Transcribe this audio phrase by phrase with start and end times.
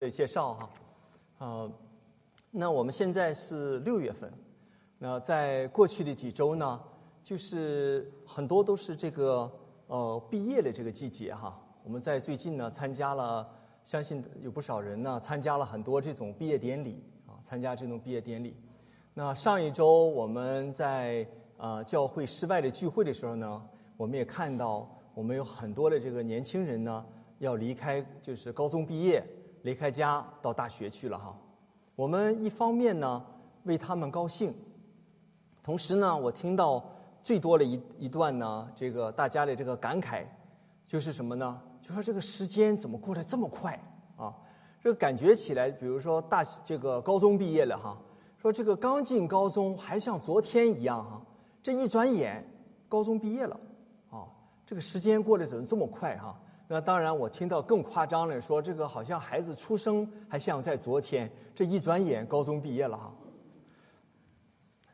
[0.00, 0.70] 的介绍哈，
[1.38, 1.72] 呃，
[2.52, 4.32] 那我们现在是六月份，
[4.96, 6.80] 那在过去的几周呢，
[7.20, 9.50] 就是很多都是这个
[9.88, 11.60] 呃毕业的这个季节哈。
[11.82, 13.44] 我们在最近呢参加了，
[13.84, 18.54] 相信有不少人呢参加了很多这种毕业典礼啊，参加这种毕业典礼。
[19.14, 23.60] 那上一周我们在呃教会室外的聚会的时候呢，
[23.96, 27.04] 我们也看到我们有很多的这个年轻人呢
[27.40, 29.20] 要离开，就是高中毕业。
[29.62, 31.36] 离开家到大学去了哈，
[31.94, 33.24] 我们一方面呢
[33.64, 34.54] 为他们高兴，
[35.62, 36.84] 同时呢我听到
[37.22, 40.24] 最多的一一段呢这个大家的这个感慨，
[40.86, 41.60] 就是什么呢？
[41.82, 43.78] 就说这个时间怎么过得这么快
[44.16, 44.34] 啊？
[44.80, 47.98] 这个感觉起来，比如说大这个高中毕业了哈，
[48.36, 51.20] 说这个刚进高中还像昨天一样哈，
[51.62, 52.48] 这一转眼
[52.88, 53.58] 高中毕业了
[54.10, 54.24] 啊，
[54.64, 56.40] 这个时间过得怎么这么快哈？
[56.70, 63.10] 那当然，我听到更夸张的说，这个好像孩子出生还像在昨天，这一转眼高中毕业了哈。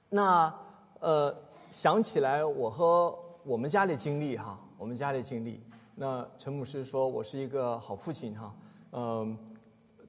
[0.08, 0.55] 那
[1.00, 1.34] 呃，
[1.72, 5.61] 想起来我和我们家的经历哈，我们家的经历。
[5.97, 8.55] 那陈牧师说我是一个好父亲哈，
[8.92, 9.36] 嗯，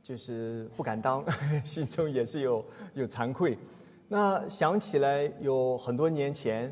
[0.03, 1.25] 就是不敢当，
[1.65, 2.63] 心中也是有
[2.93, 3.57] 有惭愧。
[4.07, 6.71] 那想起来有很多年前，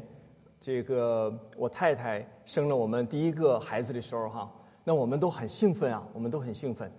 [0.59, 4.51] 这个我太太生了我们第一个孩子的时候哈。
[4.83, 6.91] 那我们都很兴奋啊，我们都很兴奋。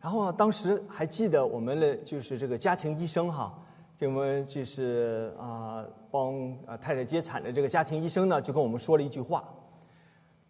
[0.00, 3.52] 然后当时还记得我们的就是这个家庭医生哈，
[3.98, 9.44] 给我们就是啊帮啊太太接产的这个家庭医生呢，就跟我们说了一句话，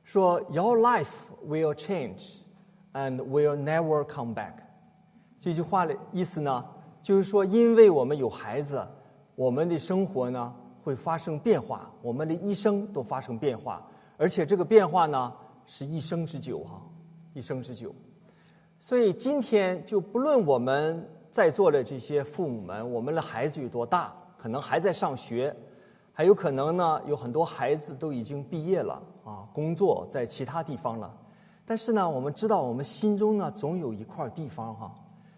[0.04, 2.40] 说 Your life will change
[2.92, 4.52] and will never come back。
[5.38, 6.64] 这句话的意思呢，
[7.02, 8.86] 就是说因为我们有孩子，
[9.34, 13.84] 我们的生活呢会发生变化，我们的一生都发生变化，
[14.16, 15.32] 而且这个变化呢。
[15.66, 16.80] 是一生之久哈，
[17.34, 17.94] 一生之久。
[18.78, 25.54] 所以今天就不论我们在座的这些父母们，我们的孩子有多大，可能还在上学，
[26.12, 31.12] 还有可能呢有很多孩子都已经毕业了啊，工作在其他地方了。
[31.64, 34.94] 但是呢，我们知道我们心中呢总有一块地方哈，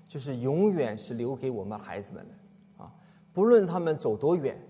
[0.07, 2.93] 就是永远是留给我们孩子们的啊，
[3.33, 4.61] 不论他们走多远。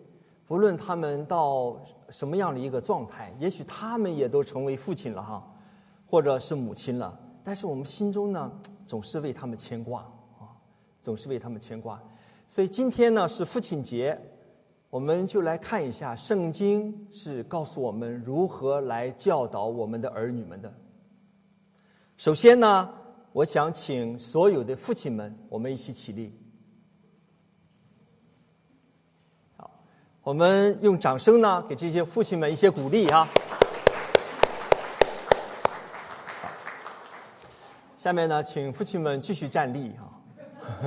[0.49, 1.79] 不论他们到
[2.09, 5.47] 什么样的一个状态，也许他们也都成为父亲了哈，
[6.07, 7.21] 或者是母亲了。
[7.45, 8.51] 但是我们心中呢，
[8.87, 10.01] 总是为他们牵挂
[10.39, 10.49] 啊，
[11.03, 12.03] 总是为他们牵挂。
[12.47, 14.19] 所以今天呢是父亲节，
[14.89, 20.73] 我们就来看一下圣经是告诉我们如何来教导我们的儿女们的。
[22.17, 22.89] 首先呢，
[23.35, 26.33] 我想请所有的父亲们，我们一起起立。
[30.29, 33.27] 我们用掌声呢，给这些父亲们一些鼓励啊。
[37.97, 40.05] 下面呢，请父亲们继续站立啊。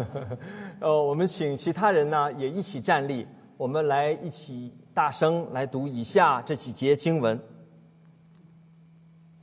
[0.80, 3.26] 呃，我们请其他人呢也一起站立，
[3.58, 7.40] 我们来一起大声来读以下这几节经文。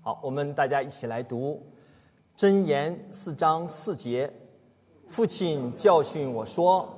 [0.01, 1.61] 好，我们大家一起来读
[2.41, 4.33] 《箴言》四章四节。
[5.09, 6.89] 父亲教训我说。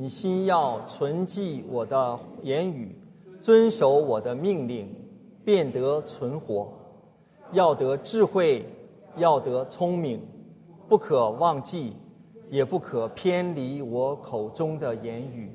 [0.00, 2.96] 你心要存记我的言语，
[3.40, 4.88] 遵守我的命令，
[5.44, 6.68] 便得存活；
[7.50, 8.64] 要得智慧，
[9.16, 10.22] 要得聪明，
[10.88, 11.94] 不可忘记，
[12.48, 15.50] 也不可偏离我口中的言语。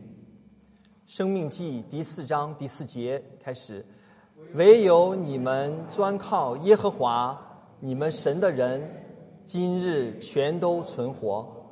[1.05, 3.85] 生命记第四章第四节开始：
[4.55, 7.39] 唯有你们专靠耶和华，
[7.79, 9.05] 你们神的人，
[9.45, 11.62] 今日全都存活。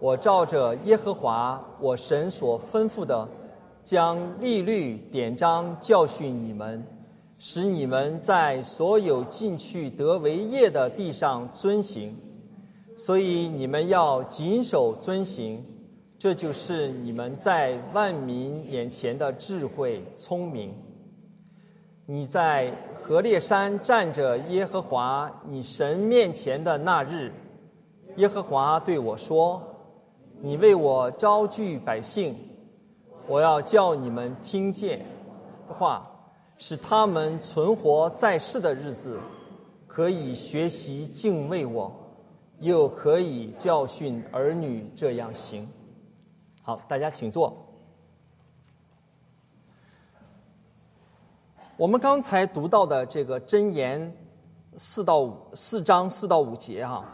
[0.00, 3.26] 我照着耶和华我神所吩咐的，
[3.82, 6.84] 将利律典章教训你们，
[7.38, 12.16] 使你们在所有进去得为业的地上遵行。
[12.96, 15.64] 所以你们要谨守遵行，
[16.18, 20.74] 这就是你们在万民眼前的智慧聪明。
[22.06, 27.32] 你在何烈山站着耶和华你神面前的那日，
[28.16, 29.62] 耶和华对我说。
[30.40, 32.36] 你为我招聚百姓，
[33.26, 34.98] 我要叫你们听见
[35.66, 36.06] 的话，
[36.58, 39.18] 使他们存活在世的日子，
[39.86, 41.90] 可以学习敬畏我，
[42.60, 45.66] 又可以教训儿女这样行。
[46.62, 47.56] 好，大家请坐。
[51.76, 54.14] 我们刚才读到的这个箴言
[54.76, 57.04] 四到五四章四到五节哈，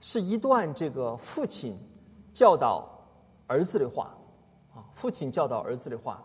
[0.00, 1.76] 是一段这个父亲。
[2.38, 2.88] 教导
[3.48, 4.16] 儿子的话，
[4.72, 6.22] 啊，父亲教导儿子的话，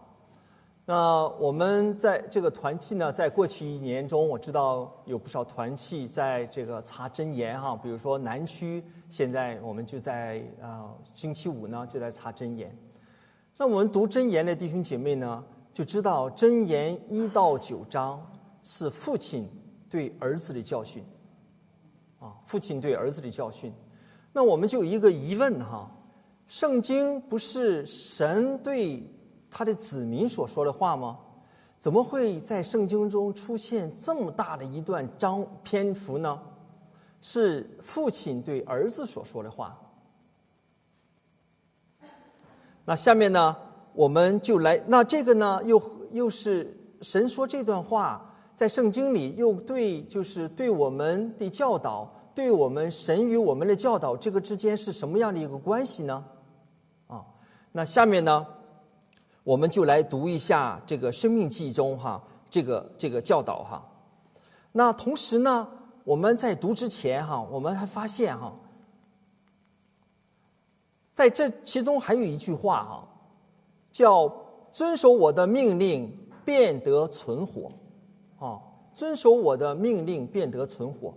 [0.85, 12.77] 那我们在这个团契呢，在过去一年中，我知道有不少团契在这个查真言哈，比如说南区，现在我们就在啊星期五呢就在查真言。
[13.57, 15.43] 那我们读真言的弟兄姐妹呢，
[15.73, 18.23] 就知道真言一到九章
[18.61, 19.49] 是父亲
[19.89, 21.03] 对儿子的教训，
[22.19, 23.73] 啊，父亲对儿子的教训。
[24.31, 25.89] 那我们就有一个疑问哈，
[26.47, 29.03] 圣经不是神对？
[29.49, 31.19] 他的子民所说的话吗？
[31.79, 36.39] 怎么会在圣经中出现这么大的一段章篇幅呢？
[37.21, 39.79] 是父亲对儿子所说的话。
[42.85, 43.55] 那下面呢，
[43.93, 45.81] 我们就来，那这个呢，又
[46.11, 56.25] 又是神说这段话在圣经里，又对就是对我们的教导，对我们神与我们的教导，这个之间是什么样的一个关系呢？
[57.75, 58.45] 那下面呢？
[59.43, 63.83] 我们就来读一下这个《生命记》中哈，这个这个教导哈。
[64.71, 65.67] 那同时呢，
[66.05, 68.53] 我们在读之前哈，我们还发现哈，
[71.13, 73.07] 在这其中还有一句话哈，
[73.91, 74.31] 叫
[74.71, 76.15] “遵守我的命令，
[76.45, 77.69] 便得存活”。
[78.39, 78.61] 啊，
[78.93, 81.13] 遵守我的命令，便得存活。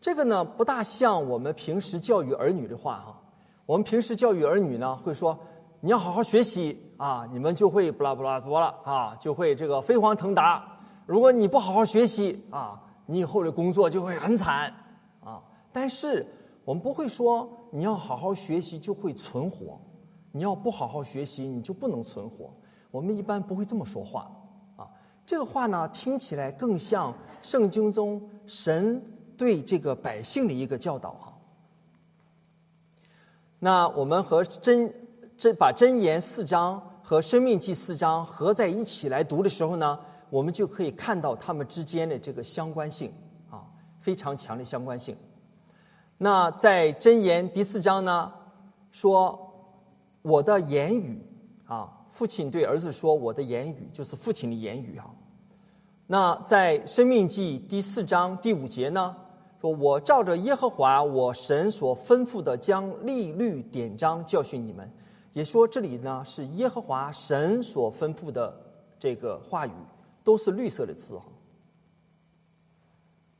[0.00, 3.20] 这个呢，不大像我们平时教育儿女的话哈。
[3.66, 5.38] 我们平时教育儿女呢，会说。
[5.84, 10.66] 你要好好学习啊，你们就会不拉不拉多了啊，就会这个飞黄腾达。
[11.04, 14.72] 如果你不好好学习啊，你以后的工作就会很惨
[15.22, 15.42] 啊。
[15.70, 16.26] 但是
[16.64, 19.78] 我们不会说你要好好学习就会存活，
[20.32, 22.50] 你要不好好学习你就不能存活。
[22.90, 24.32] 我们一般不会这么说话
[24.78, 24.88] 啊。
[25.26, 29.04] 这个话呢，听起来更像圣经中神
[29.36, 31.34] 对这个百姓的一个教导哈。
[33.58, 34.90] 那我们和真。
[35.36, 39.98] 这把真言四章和生命记四章合在一起来读的时候呢，
[40.30, 43.12] 我们就可以看到它们之间的这个相关性
[43.50, 43.64] 啊，
[44.00, 45.16] 非常强的相关性。
[46.18, 48.32] 那在真言第四章呢，
[48.92, 49.52] 说
[50.22, 51.20] 我的言语
[51.66, 55.10] 啊，父亲对儿子说我的言语就是父亲的言语啊。
[56.06, 59.14] 那在生命记第四章第五节呢，
[59.60, 64.88] 说我照着耶和华我神所吩咐的，将利律典章教训你们。
[65.34, 68.56] 也说这里呢是耶和华神所吩咐的
[68.98, 69.72] 这个话语，
[70.24, 71.26] 都是绿色的字哈。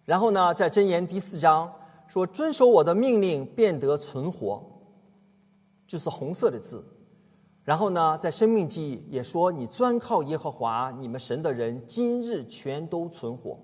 [0.05, 1.73] 然后呢，在箴言第四章
[2.07, 4.63] 说遵守我的命令，便得存活，
[5.87, 6.85] 就是红色的字。
[7.63, 13.59] 然后呢，在生命记忆也说你专靠耶和华你们神的人，今日全都存活。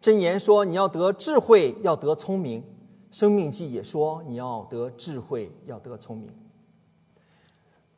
[0.00, 2.64] 箴言说你要得智慧，要得聪明。
[3.12, 6.34] 生命记也说你要得智慧，要得聪明。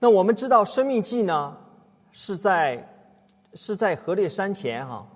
[0.00, 1.56] 那我们知道生命记呢
[2.10, 2.86] 是在
[3.54, 5.08] 是在河烈山前哈，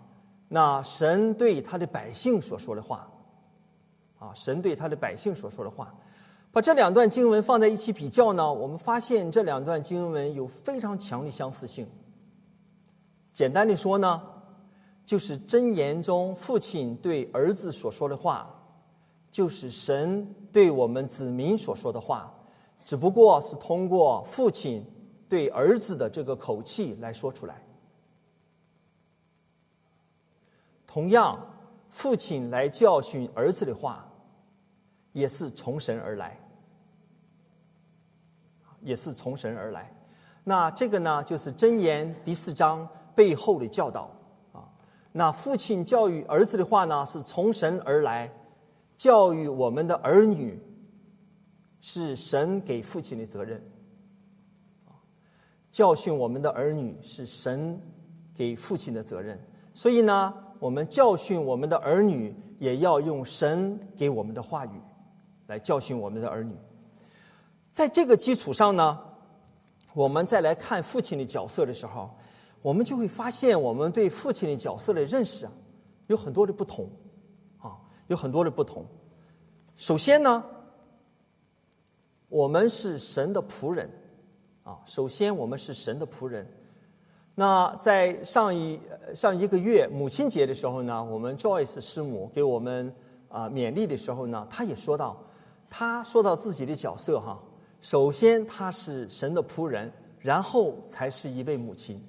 [0.46, 3.10] 那神对他的百姓所说的话，
[4.20, 5.92] 啊，神对他的百姓所说的话，
[6.52, 11.84] 把这两段经文放在一起比较呢，我们发现这两段经文有非常强的相似性。
[13.32, 14.22] 简单的说呢，
[15.04, 18.54] 就是箴言中父亲对儿子所说的话。
[19.30, 22.32] 就是神对我们子民所说的话，
[22.84, 24.84] 只不过是通过父亲
[25.28, 27.62] 对儿子的这个口气来说出来。
[30.86, 31.38] 同样，
[31.90, 34.10] 父亲来教训儿子的话，
[35.12, 36.40] 也是从神而来，
[38.80, 39.94] 也是从神而来。
[40.42, 44.10] 那这个呢，就是箴言第四章背后的教导
[44.52, 44.64] 啊。
[45.12, 48.32] 那父亲教育儿子的话呢，是从神而来。
[48.98, 50.60] 教育我们的儿女
[51.80, 53.62] 是神给父亲的责任，
[55.70, 57.80] 教训我们的儿女是神
[58.34, 59.40] 给父亲的责任。
[59.72, 64.80] 所以呢，我们教训我们的儿女，也要用神给我们的话语
[65.46, 66.52] 来教训我们的儿女。
[67.70, 68.98] 在这个基础上呢，
[69.94, 72.10] 我们再来看父亲的角色的时候，
[72.62, 75.52] 我们就会发现，我们对父亲的角色的认识啊，
[76.08, 76.90] 有很多的不同。
[78.08, 78.84] 有很多的不同。
[79.76, 80.44] 首先呢，
[82.28, 83.88] 我们是神的仆人，
[84.64, 86.44] 啊，首先我们是神的仆人。
[87.36, 88.80] 那在上一
[89.14, 92.92] 上一个月母亲节的时候呢，我们 Joyce 师母给我们
[93.28, 95.16] 啊勉励的时候呢，她也说到，
[95.70, 97.40] 她说到自己的角色哈，
[97.80, 102.04] 首先她是神的仆人，然后才是一位母亲，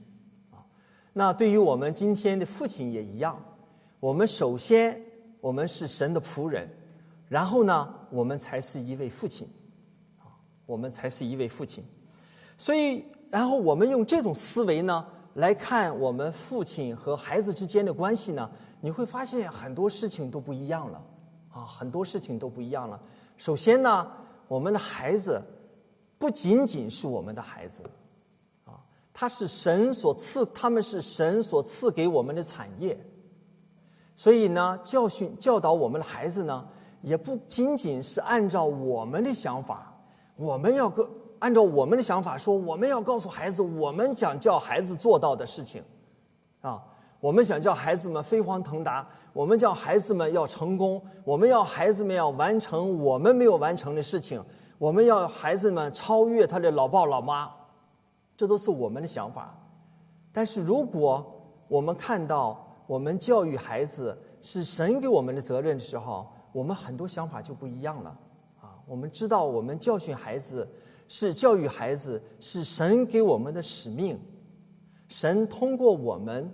[0.49, 0.65] 啊，
[1.13, 3.39] 那对于我们今天的父亲也一样，
[3.99, 5.08] 我们首先。
[5.41, 6.69] 我们是神的仆人，
[7.27, 9.47] 然后呢，我们才是一位父亲，
[10.17, 10.27] 啊，
[10.65, 11.83] 我们才是一位父亲。
[12.57, 15.05] 所以然后我们用这种思维呢
[15.35, 18.49] 来看我们父亲和孩子之间的关系呢，
[18.81, 21.05] 你会发现很多事情都不一样了，
[21.53, 23.01] 啊，很多事情都不一样了。
[23.37, 24.11] 首先呢，
[24.49, 25.41] 我们的孩子
[26.17, 27.81] 不仅仅是我们的孩子，
[28.65, 32.99] 啊，他是神所赐，他们是神所赐给我们的产业。
[34.19, 36.67] 所以呢，教训教导我们的孩子呢，
[37.01, 39.95] 也不仅仅是按照我们的想法，
[40.35, 41.09] 我们要个
[41.39, 45.81] 按照我们的想法说，我们要告诉孩子，我们想叫孩子做到的事情，
[46.59, 46.83] 啊，
[47.21, 49.07] 我们想叫孩子们飞黄腾达。
[49.31, 54.43] 我们叫孩子们要成功，我们要孩子们要完成我们没有完成的事情，
[54.77, 57.49] 我们要孩子们超越他的老爸老妈，
[58.35, 59.57] 这都是我们的想法。
[60.33, 61.25] 但是如果
[61.69, 68.09] 我们看到我们教育孩子是神给我们的责任的时候，我们很多想法就不一样了。
[68.59, 70.67] 啊，我们知道我们教训孩子
[71.07, 74.19] 是教育孩子是神给我们的使命，
[75.07, 76.51] 神通过我们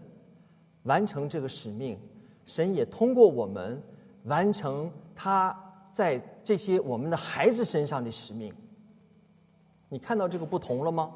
[0.83, 1.97] 完成这个使命。
[2.45, 3.81] 神也通过我们
[4.25, 5.57] 完成他
[5.93, 8.53] 在这些我们的孩子身上的使命。
[9.87, 11.13] 你看到这个不同了吗？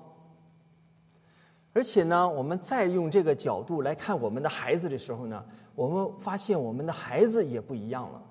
[1.79, 5.45] 而且呢，我们再用这个角度来看我们的孩子的时候呢，
[5.75, 8.21] 我们发现我们的孩子也不一样了。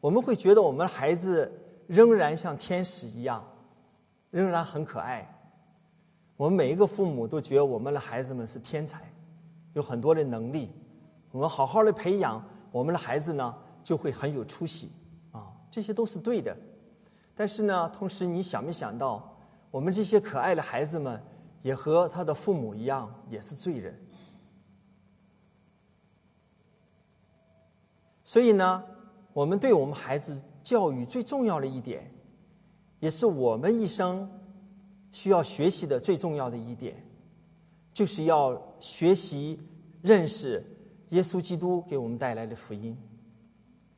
[0.00, 1.48] 我们会觉得我们的孩子
[1.86, 3.44] 仍然像天使一样，
[4.32, 5.24] 仍然很可爱。
[6.36, 9.00] 我们每一个父母都觉得我们的孩子们是天才，
[9.74, 10.72] 有很多的能力。
[11.30, 14.90] 我们好好的培养我们的孩子呢，就会很有出息
[15.30, 16.56] 啊，这些都是对的。
[17.36, 19.32] 但是呢，同时你想没想到，
[19.70, 21.22] 我们这些可爱的孩子们
[21.64, 23.98] 也和他的父母一样，也是罪人。
[28.22, 28.84] 所以呢，
[29.32, 32.12] 我们对我们孩子教育最重要的一点，
[33.00, 34.30] 也是我们一生
[35.10, 37.02] 需要学习的最重要的一点，
[37.94, 39.58] 就是要学习
[40.02, 40.62] 认识。
[41.10, 42.94] 耶稣基督给我们带来的福音，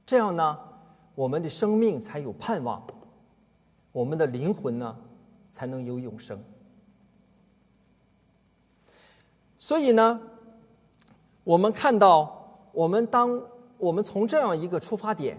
[0.04, 0.56] 这样呢，
[1.16, 2.86] 我们的生命才有盼望，
[3.90, 4.96] 我们的灵魂呢
[5.48, 6.38] 才能有永生。
[9.58, 10.20] 所以呢，
[11.44, 13.42] 我们看到，我们当
[13.78, 15.38] 我们从这样一个出发点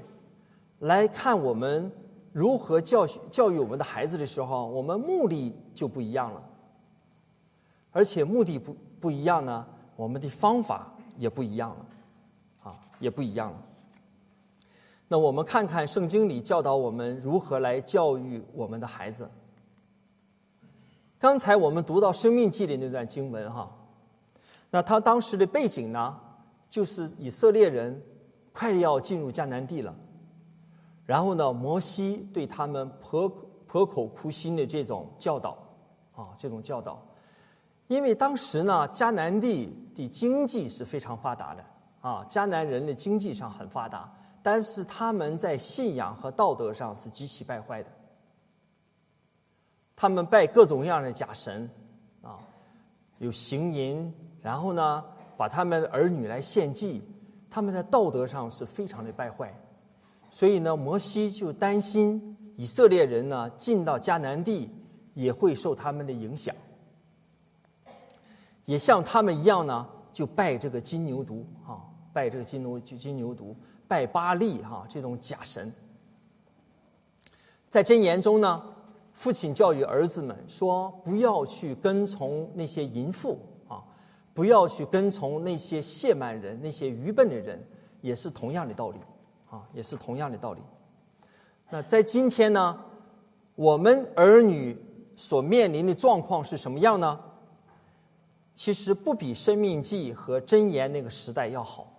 [0.80, 1.92] 来看我们
[2.32, 6.42] 如何教学教育我们的孩子的时候，我们目的就不一样了，
[7.92, 10.94] 而且目的不不一样呢，我们的方法。
[11.20, 11.86] 也不一样了，
[12.70, 13.58] 啊，也不一样了。
[15.08, 19.28] 那我们看看圣经里教导我们如何来教育我们的孩子。
[21.18, 23.68] 刚才我们读到《生命记》里那段经文，哈，
[24.78, 26.16] 那他当时的背景呢，
[26.70, 28.00] 就是以色列人
[28.54, 29.96] 快要进入迦南地了，
[31.04, 33.28] 然后呢，摩西对他们婆
[33.66, 35.58] 婆口苦心的这种教导，
[36.16, 37.04] 啊，这种教导。
[37.88, 41.66] 因为当时呢，迦南地的经济是非常发达的
[42.00, 44.08] 啊，迦南人的经济上很发达，
[44.44, 47.90] 但是他们在信仰和道德上是极其败坏的。
[49.96, 51.68] 他们拜各种各样的假神，
[52.22, 52.38] 啊，
[53.18, 55.04] 有行淫，然后呢，
[55.36, 57.02] 把他们儿女来献祭，
[57.50, 59.54] 他们在道德上是非常的败坏。
[60.30, 64.70] 所以呢，摩西就担心以色列人呢进到迦南地
[65.14, 66.56] 也会受他们的影响。
[68.66, 73.56] 也像他们一样呢，就拜这个金牛犊啊，拜这个金牛金牛犊，
[73.88, 75.74] 拜巴利哈这种假神。
[77.70, 78.62] 在箴言中呢，
[79.14, 83.40] 父亲教育儿子们说：不要去跟从那些淫妇，
[84.38, 87.60] 不要去跟从那些亵慢人、那些愚笨的人，
[88.02, 89.00] 也是同样的道理
[89.50, 90.62] 啊，也是同样的道理。
[91.72, 92.80] 那在今天呢，
[93.56, 94.78] 我们儿女
[95.16, 97.20] 所面临的状况是什么样呢？
[98.54, 101.92] 其实不比《生命记》和《箴言》那个时代要好。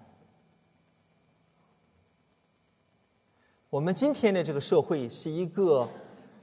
[3.69, 5.89] 我们今天的这个社会是一个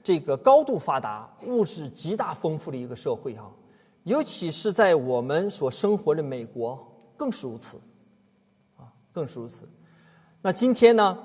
[0.04, 3.50] 这个高度发达、物质极大丰富的一个社会哈，
[4.06, 6.84] 尤其是在我们所生活的美国
[7.16, 7.78] 更是如此，
[8.78, 9.70] 啊，更是如此。
[10.42, 11.16] 那今天呢，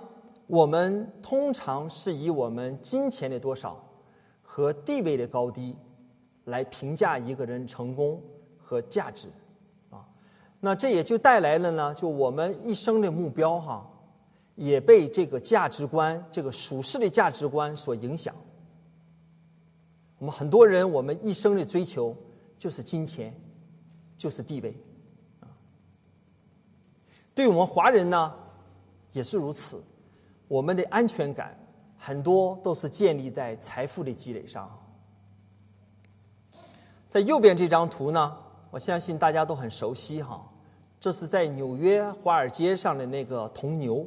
[0.46, 3.82] 我们通常是以我们金钱的多少
[4.42, 5.74] 和地位的高低
[6.44, 8.20] 来评价一个人成功。
[8.62, 9.26] 和价值，
[9.90, 10.06] 啊，
[10.60, 13.84] 那这也就带来了呢，就我们一生的目标哈，
[14.54, 18.32] 也被这个价值观、这个属世的价值观所影响。
[20.18, 22.16] 我们很多人，我们一生的追求
[22.60, 23.34] 就是金钱，
[24.18, 24.76] 就是地位，
[25.40, 25.48] 啊，
[27.34, 28.34] 对我们华人呢，
[29.12, 29.82] 也是如此。
[30.46, 31.58] 我们的安全感
[31.96, 34.70] 很多都是建立在财富的积累上。
[37.08, 38.36] 在右边这张图呢，
[38.70, 40.46] 我相信大家都很熟悉哈，
[41.00, 44.06] 这是在纽约华尔街上的那个铜牛，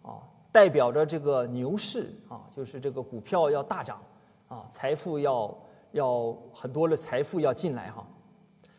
[0.00, 0.16] 啊，
[0.50, 4.00] 代表着这个牛市啊，就是这个股票要大涨，
[4.48, 5.54] 啊，财富要
[5.92, 8.06] 要很多的财富要进来哈，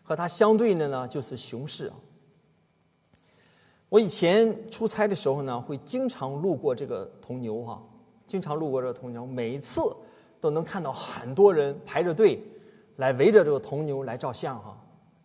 [0.04, 1.96] 和它相对的呢就是熊市啊。
[3.90, 7.82] 我以前出差的时候呢，会经常路过这个铜牛哈，
[8.26, 9.82] 经常路过这个铜牛，每一次
[10.42, 12.44] 都能看到很多人排着队
[12.96, 14.76] 来围着这个铜牛来照相哈，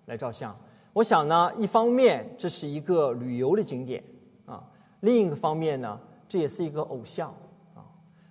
[0.04, 0.54] 来照相。
[0.92, 4.04] 我想呢，一方面这是一个旅游的景点
[4.45, 4.62] 啊，
[5.00, 7.28] 另一个方面呢，这也是一个偶像
[7.75, 7.80] 啊。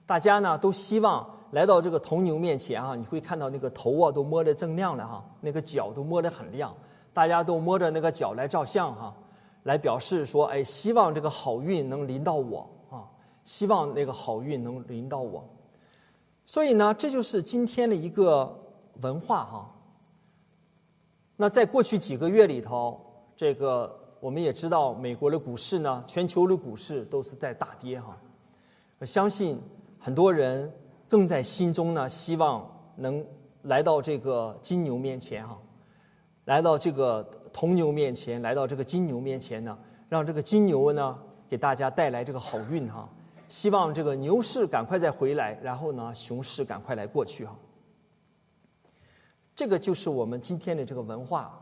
[0.06, 6.76] 大家呢都希望来到这个铜牛面前啊，你会看到那个头啊都摸得锃亮的哈，那个脚都摸得很亮，
[7.14, 9.16] 大家都摸着那个脚来照相哈。
[9.64, 13.04] 来表示说，哎，希望这个好运能临到我啊！
[13.44, 15.44] 希望那个好运能临到我。
[16.46, 18.58] 所以呢，这就是今天的一个
[19.02, 19.76] 文化哈。
[21.36, 22.98] 那在过去几个月里头，
[23.36, 28.18] 这个我们也知道，美国的股市呢，全球的股市都是在大跌哈。
[29.00, 29.62] 我相信
[30.00, 30.72] 很多人
[31.08, 33.26] 更在心中呢，希望能
[33.64, 35.58] 来到这个金牛面前哈，
[36.46, 37.30] 来到这个。
[37.54, 39.76] 铜牛面前，来到这个金牛面前呢，
[40.10, 41.18] 让这个金牛呢
[41.50, 43.10] 给大家带来这个好运哈。
[43.50, 47.56] 希望这个牛市赶快再回来，然后呢熊市赶快来过去哈。
[49.56, 51.60] 这个就是我们今天的这个文化，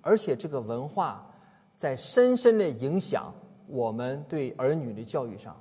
[0.00, 1.28] 而且这个文化
[1.76, 3.34] 在深深的影响
[3.66, 5.56] 我们对儿女的教育上。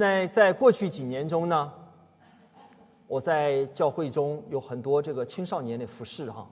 [0.00, 1.70] 那在过去几年中呢？
[3.06, 6.50] 我在教会中有很多这个青少年的服饰哈，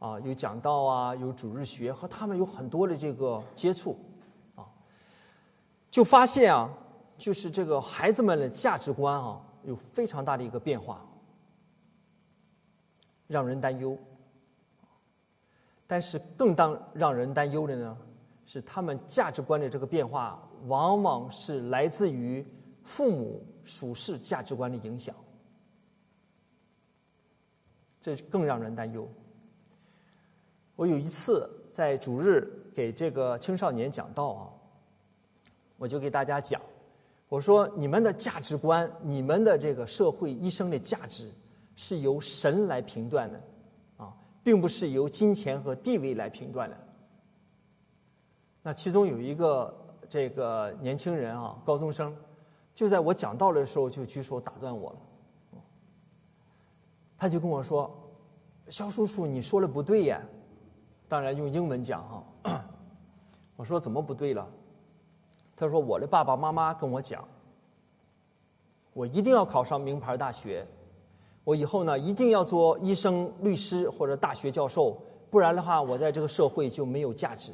[0.00, 3.96] 啊，有讲道啊，有主日学，和他们有很多的这个接触，
[4.56, 4.66] 啊，
[5.92, 6.68] 就发现啊，
[7.16, 11.06] 就是这个孩子们的价值观啊，有非常大的一个变化，
[13.28, 13.96] 让人担忧。
[15.86, 17.96] 但是更当让人担忧的呢，
[18.44, 22.44] 是他们价值观的这个变化，往往是来自于
[22.88, 25.14] 父母属世价值观的影响。
[28.00, 29.06] 这更让人担忧。
[30.74, 34.48] 我有一次在主日给这个青少年讲道啊，
[35.76, 36.62] 我就给大家讲，
[37.28, 41.30] 我说你们的价值观，你们的这个社会一生的价值，
[41.76, 43.42] 是由神来评断的，
[43.98, 46.78] 啊，并不是由金钱和地位来评断的。
[48.62, 49.76] 那其中有一个
[50.08, 52.16] 这个年轻人啊，高中生，
[52.78, 54.98] 就在我讲道理的时候就举手打断我了。
[57.18, 57.92] 他就跟我说
[58.70, 60.22] ：“肖叔叔，你说的不对呀。”
[61.08, 62.62] 当然用英文讲哈。
[63.56, 64.48] 我说怎么不对了？
[65.56, 67.26] 他说：“我的爸爸妈妈跟我讲，
[68.92, 70.64] 我一定要考上名牌大学，
[71.42, 74.96] 我以后呢一定要做医生、律师或者大学教授，
[75.30, 77.50] 不然的话我在这个社会就没有价值。”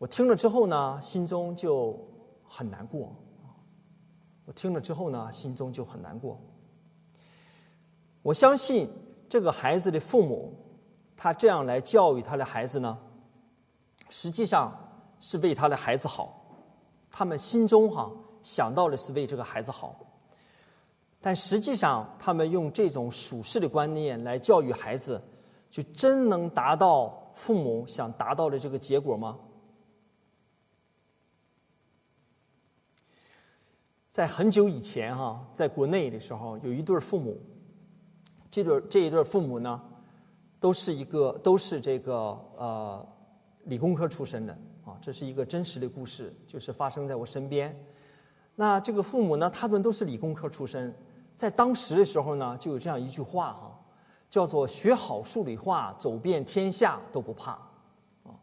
[0.00, 1.94] 我听了之后呢，心中就
[2.42, 3.14] 很难过。
[4.46, 6.40] 我听了之后呢，心中就很难过。
[8.22, 8.88] 我相信
[9.28, 10.54] 这个孩子的父母，
[11.14, 12.98] 他这样来教育他的孩子呢，
[14.08, 14.72] 实际上
[15.20, 16.34] 是为他的孩子好。
[17.10, 18.10] 他们心中哈
[18.40, 19.94] 想到的是为这个孩子好，
[21.20, 25.22] 但实际上他们用这种属世的观念来教育孩子，
[25.70, 29.38] 就真能达到父母想达到的这个结果吗？
[34.10, 37.40] 在很久以前哈，在国内的时候，有一对父母，
[38.50, 39.80] 这对这一对父母呢，
[40.58, 42.12] 都是一个都是这个
[42.56, 43.08] 呃
[43.66, 44.52] 理工科出身的
[44.84, 47.72] 啊，这是一个真实的故事，就是发生在我身边。
[48.56, 50.92] 那这个父母呢，他们都是理工科出身，
[51.36, 53.80] 在当时的时候呢，就有这样一句话哈，
[54.28, 57.52] 叫做“学好数理化，走遍天下都不怕”。
[58.26, 58.34] 啊，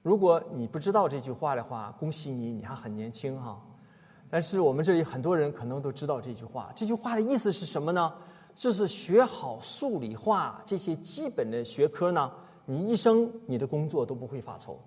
[0.00, 3.62] 如果你不知道这句话的话，恭喜你，你还很年轻哈。
[4.28, 6.72] 但是我们这里很多人可能都知道这句话。
[6.74, 8.12] 这句话的意思是什么呢？
[8.54, 12.32] 就是学好数理化这些基本的学科呢，
[12.64, 14.80] 你一生你的工作都不会发愁。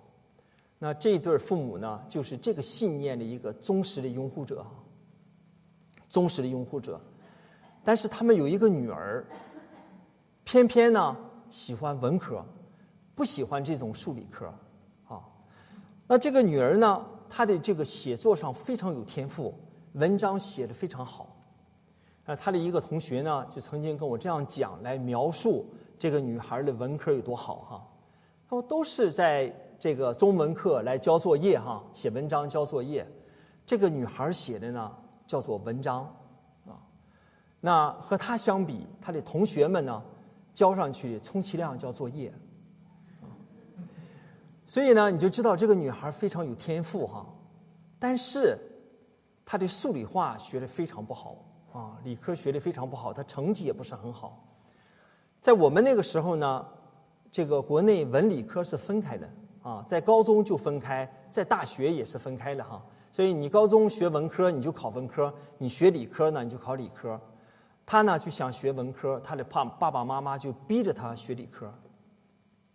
[0.78, 4.66] 那这对父母呢，就是这个信念的一个忠实的拥护者，
[6.08, 7.00] 忠实的拥护者。
[7.84, 9.24] 但是他们有一个女儿，
[10.44, 11.16] 偏偏呢
[11.48, 12.44] 喜欢文科，
[13.14, 14.52] 不喜欢这种数理科，
[15.06, 15.22] 啊，
[16.06, 17.06] 那这个女儿呢？
[17.30, 19.54] 他的这个写作上非常有天赋，
[19.92, 21.36] 文章写的非常好。
[22.26, 25.64] 啊，他的一个同学呢，就曾经跟我这样讲，来描述
[25.98, 27.86] 这个女孩的文科有多好哈。
[28.48, 33.06] 他说都是在这个中文课来交作业哈，写文章交作业。
[33.64, 34.92] 这个女孩写的呢，
[35.26, 36.02] 叫做文章，
[36.66, 36.74] 啊，
[37.60, 40.02] 那和他相比，他的同学们呢，
[40.52, 42.32] 交上去充其量叫作业。
[44.70, 47.26] 所以呢，你就知道这个女孩非常有天赋哈，
[47.98, 48.56] 但是
[49.44, 51.38] 她的数理化学的非常不好
[51.72, 54.46] 啊，理科学的非常不好，她成绩也不是很好。
[55.40, 56.64] 在我们那个时候呢，
[57.32, 59.28] 这个国内文理科是分开的
[59.60, 62.80] 啊，在高中就分开，在大学也是分开的哈。
[63.10, 67.20] 所以你高中学文科你就考文科，你学理科呢你就考理科。
[67.84, 71.74] 他呢就想学文科，他的爸爸爸妈妈就逼着他学理科。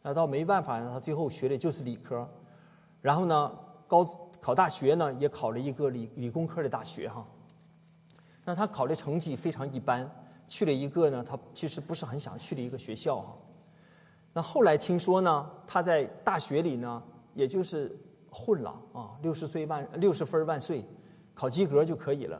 [0.07, 2.29] 那倒没办法呢，他最后学的就是理科，
[3.01, 3.51] 然后呢，
[3.87, 4.07] 高
[4.39, 7.25] 考大学呢也考了一个理理工科的大学哈。
[8.43, 10.07] 那他考的成绩非常一般，
[10.47, 13.35] 去了一个呢他其实不是很想去的一个学校哈。
[14.31, 17.01] 那后来听说呢，他在大学里呢
[17.33, 17.91] 也就是
[18.29, 20.85] 混了啊，六十岁万六十分万岁，
[21.33, 22.39] 考及格就可以了。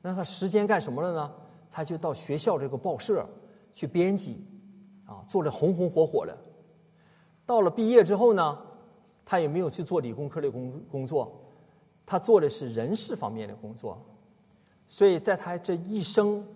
[0.00, 1.32] 那他时间干什么了呢？
[1.68, 3.26] 他就到学校这个报社
[3.74, 4.46] 去编辑，
[5.04, 6.38] 啊，做的红红火火的。
[7.44, 8.58] 到了毕业之后呢，
[9.24, 11.32] 他也没有去做理工科的工工作，
[12.06, 14.00] 他做的是人事方面的工作，
[14.88, 16.46] 所以在他这一生，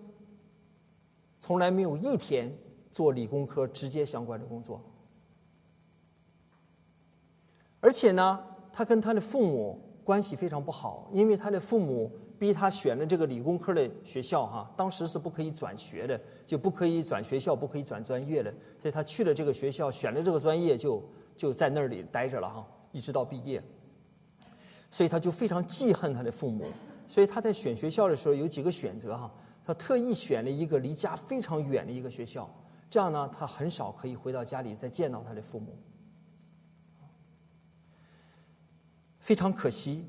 [1.39, 2.55] 从来没有一天
[2.91, 4.81] 做理工科直接相关的工作，
[7.79, 12.11] 而且呢，他跟他的父母关系非常不好，因为他的父母。
[12.39, 21.03] 逼他选了这个理工科的学校哈，当时是不可以转学的，就不可以转学校，不可以转专业的，所以他去了这个学校，选了这个专业，就
[21.35, 23.61] 就在那里待着了哈，一直到毕业。
[24.89, 26.65] 所以他就非常记恨他的父母，
[27.07, 29.29] 所以他在选学校的时候有几个选择哈，
[29.65, 32.49] 他特意选了一个离家非常远的一个学校，
[32.89, 35.77] 这样呢，他很少可以回到家里再见到他的父母，
[39.19, 40.07] 非常可惜。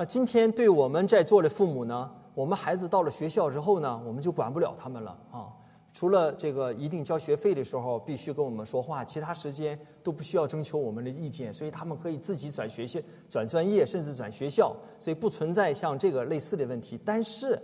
[0.00, 5.52] 那今天对我们在座的父母呢，我们孩子到了学校之后呢，我们就管不了他们了啊。
[5.92, 16.98] 除了这个一定交学费的时候必须跟我们说话，其他时间都不需要征求我们的意见，所以他们可以自己转学校、转专业，甚至转学校，所以不存在像这个类似的问题。
[17.04, 17.60] 但是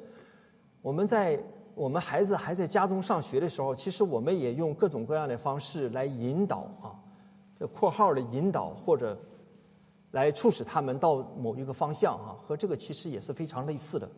[0.83, 1.43] 我们在
[1.75, 6.93] 我们孩子还在家中上学的时候，其实我们也用各种各样的方式来引导啊，
[7.59, 9.19] 这括号的引导或者。
[10.17, 14.11] 来促使他们到某一个方向啊，和这个其实也是非常类似的。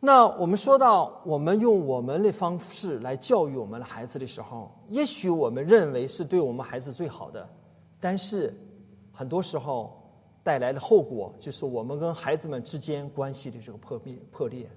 [0.00, 7.48] 那我们说到我们用我们的方式来教育我们的孩子的时候，也许我们认为是对我们孩子最好的，
[8.00, 8.52] 但是
[9.12, 9.96] 很多时候
[10.42, 14.68] 带来的后果就是我们跟孩子们之间关系的这个破灭破裂。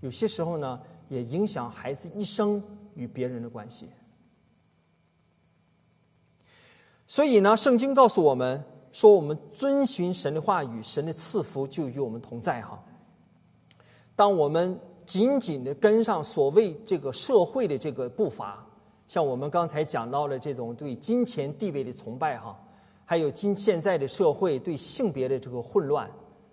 [0.00, 2.62] 有些时候呢，也影响孩子一生
[2.94, 3.90] 与别人的关系。
[7.06, 8.64] 所以呢，圣经告诉我们。
[8.90, 12.82] 说我们遵循神的话语，神的赐福就与我们同在哈。
[14.16, 18.66] 当我们紧紧的跟上所谓这个社会的这个步伐，
[19.06, 22.58] 像我们刚才讲到的这种对金钱地位的崇拜哈，
[23.04, 26.10] 还有今现在的社会对性别的这个混乱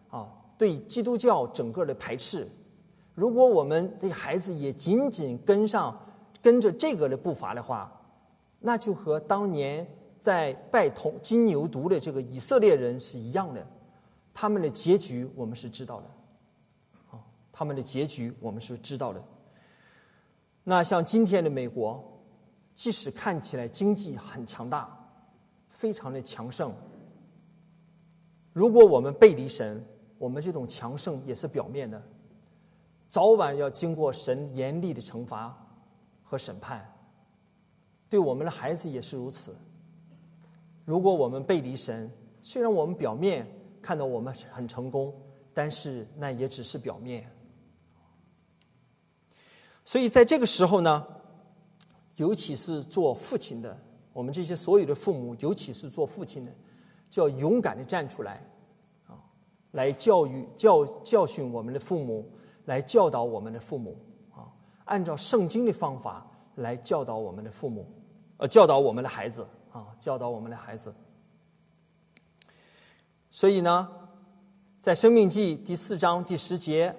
[0.09, 2.47] 啊，对基督教整个的排斥，
[3.13, 5.97] 如果我们的孩子也紧紧跟上
[6.41, 7.91] 跟着这个的步伐的话，
[8.59, 9.87] 那就和当年。
[10.25, 13.63] 在拜铜金牛犊的这个以色列人是一样的，
[14.33, 16.07] 他们的结局我们是知道的，
[17.11, 19.23] 啊，他们的结局我们是知道的。
[20.63, 22.03] 那像今天的美国，
[22.73, 24.97] 即使看起来经济很强大，
[25.69, 26.73] 非常的强盛，
[28.51, 29.85] 如果我们背离神，
[30.17, 32.01] 我们这种强盛也是表面的，
[33.09, 35.55] 早晚要经过神严厉的惩罚
[36.23, 36.83] 和审判。
[38.09, 39.55] 对我们的孩子也是如此。
[40.85, 42.09] 如果我们背离神，
[42.43, 43.45] 虽然我们表面
[43.81, 45.11] 看到我们很成功，
[45.51, 47.27] 但是那也只是表面。
[49.83, 51.05] 所以在这个时候呢，
[52.17, 53.75] 尤其是做父亲的，
[54.13, 56.51] 我们这些所有的父母，尤其是做父亲的，
[57.09, 58.47] 就要勇敢的站出来，
[59.07, 59.17] 啊，
[59.71, 62.31] 来教育、教教训我们的父母，
[62.65, 63.97] 来教导我们的父母，
[64.31, 64.45] 啊，
[64.85, 67.91] 按照圣经的方法来教导我们的父母，
[68.37, 69.45] 呃，教导我们的孩子。
[69.75, 70.95] 啊，教导我们的孩子。
[73.29, 73.89] 所以呢，
[74.79, 76.95] 在《生命记》第四章第十节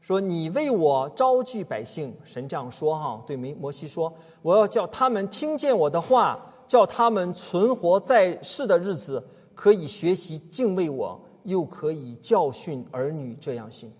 [0.00, 13.92] 说：“你为我招聚百姓。”神这样说：“哈，对摩摩西说，我要叫他们听见我的话，叫他们存活在世的日子，可以学习敬畏我，又可以教训儿女这样行。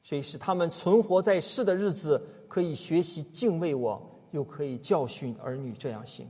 [0.00, 6.28] 所以使他们存活在世的日子，可以学习敬畏我，又可以教训儿女这样行。”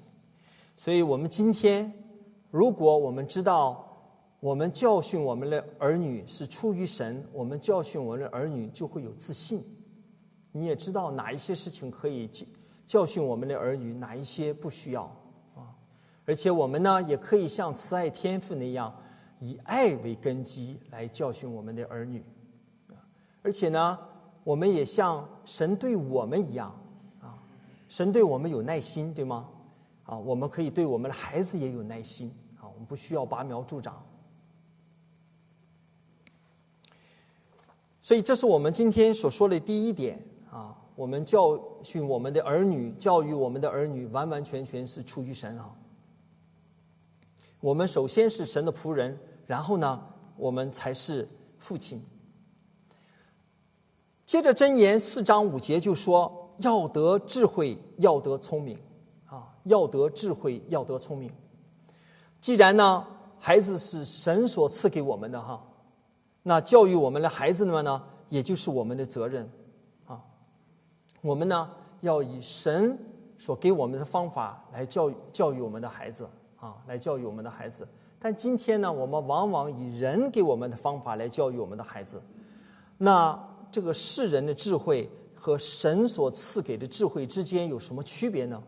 [0.83, 1.93] 所以我们今天，
[2.51, 3.87] 如果我们知道
[4.41, 9.63] 我们教训我们的儿女是出于神，我们教训我们的儿女就会有自信。
[10.51, 12.45] 你也知道哪一些事情可以教
[12.85, 15.05] 教训我们的儿女，哪一些不需要
[15.55, 15.71] 啊。
[16.25, 18.93] 而且我们呢，也可以像慈爱天父那样，
[19.39, 22.25] 以爱为根基来教训我们的儿女。
[23.41, 23.97] 而且呢，
[24.43, 26.77] 我们也像神对我们一样
[27.21, 27.39] 啊，
[27.89, 29.49] 神对我们有耐心，对吗？
[30.05, 34.05] 啊，我们可以对我们的孩子也有耐心啊，我们不需要拔苗助长。
[38.01, 40.77] 所以，这是我们今天所说的第一点啊。
[40.95, 45.75] 我们教训我们的儿女，教育我们的儿女，完完全全是出于神啊。
[47.61, 50.05] 我们首先是神的仆人，然后呢，
[50.37, 52.05] 我们才是父亲。
[54.27, 58.79] 接着箴言四章五节就说：要得智慧，要得聪明，
[59.65, 61.31] 要得智慧，要得聪明。
[62.41, 63.07] 既然呢，
[63.39, 65.63] 孩子是神所赐给我们的哈。
[66.43, 69.49] 那教育我们的孩子们呢，也就是我们的责任，
[70.07, 70.21] 啊，
[71.21, 71.71] 我们呢
[72.01, 72.99] 要以神
[73.39, 77.87] 所给我们的方法来教育教育我们的孩子，啊，来教育我们的孩子。
[78.19, 82.21] 但今天呢，我们往往以人给我们的方法来教育我们的孩子。
[82.99, 83.37] 那
[83.71, 88.63] 这个世人的智慧和神所赐给的智慧之间有什么区别呢？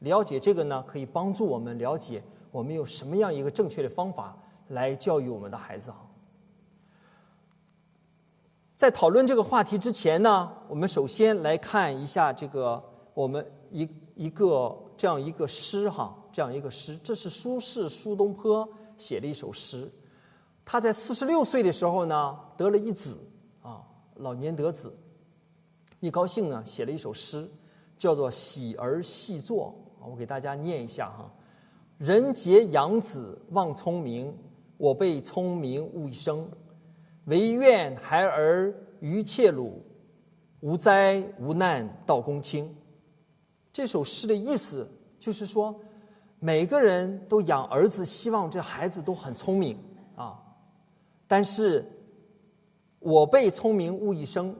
[0.00, 4.36] 了解这个呢，可以帮助我们了解我们有什么样一个正确的方法
[4.68, 5.98] 来教育我们的孩子啊。
[8.76, 12.80] 在讨论这个话题之前呢，我们首先来看一下这个
[13.12, 19.90] 我们一一个这样一个诗哈，这样一个诗，这是苏轼苏东坡写的一首诗。
[20.64, 23.18] 他在四十六岁的时候呢，得了一子
[23.62, 23.82] 啊，
[24.16, 24.96] 老年得子，
[25.98, 27.48] 一高兴呢，写了一首诗，
[27.96, 31.30] 叫做《喜儿细作》我给大家念一下哈：
[31.98, 34.36] 人皆养子望聪明，
[34.76, 36.48] 我辈聪明误一生。
[37.24, 39.82] 唯愿孩儿愚切鲁，
[40.60, 42.74] 无灾无难到公卿。
[43.72, 45.78] 这首诗的意思就是说，
[46.38, 49.78] 每个人都养儿子，希望这孩子都很聪明
[50.16, 50.42] 啊。
[51.26, 51.84] 但是，
[52.98, 54.56] 我辈聪明误一生。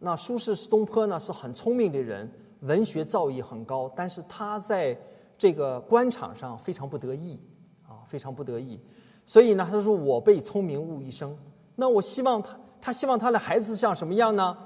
[0.00, 4.96] 那苏轼苏东坡呢是很聪明的人，文学造诣很高，但是他在
[5.36, 7.38] 这个官场上非常不得意
[7.86, 8.80] 啊，非常不得意。
[9.24, 11.36] 所以呢，他说：“我辈聪明误一生。”
[11.76, 14.56] 那我希望他，他希望他的孩子像什么样呢？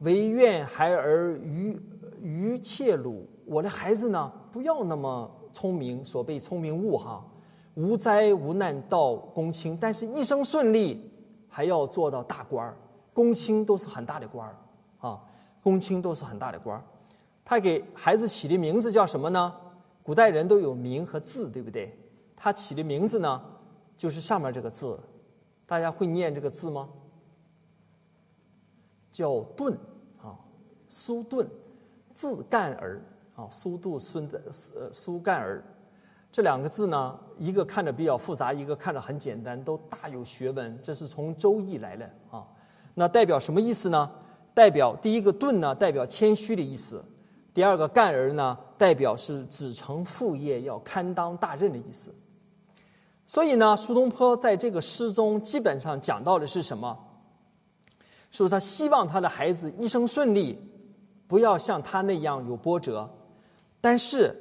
[0.00, 1.80] 唯愿孩儿愚
[2.20, 7.24] 愚切鲁，我的孩子呢，不要那么聪明，所谓聪明误哈，
[7.74, 11.08] 无灾无难到公卿，但是一生顺利，
[11.48, 12.76] 还要做到大官儿，
[13.12, 14.56] 公卿都是很大的官儿
[14.98, 15.22] 啊，
[15.62, 16.82] 公卿都是很大的官儿。
[17.44, 19.54] 他给孩子起的名字叫什么呢？
[20.02, 21.96] 古代人都有名和字，对不对？
[22.36, 23.42] 他起的名字呢，
[23.96, 24.98] 就是上面这个字。
[25.66, 26.88] 大家会念这个字吗？
[29.10, 29.72] 叫顿
[30.22, 30.38] 啊，
[30.88, 31.48] 苏顿，
[32.12, 33.02] 字干儿
[33.36, 34.42] 啊，苏度孙的
[34.74, 35.64] 呃苏干儿，
[36.30, 40.78] 这两个字呢，一个看着比较复杂，一个看着很简单，都大有学问。
[40.82, 42.46] 这是从《周易》来的啊。
[42.94, 44.10] 那代表什么意思呢？
[44.52, 47.02] 代表第一个顿呢，代表谦虚的意思；
[47.54, 52.14] 第二个干儿呢，代表是子承父业，要堪当大任的意思。
[53.26, 56.98] 所以呢，苏东坡在这个诗中基本上讲到的是什么？
[58.30, 60.58] 说他希望他的孩子一生顺利，
[61.26, 63.08] 不要像他那样有波折，
[63.80, 64.34] 但是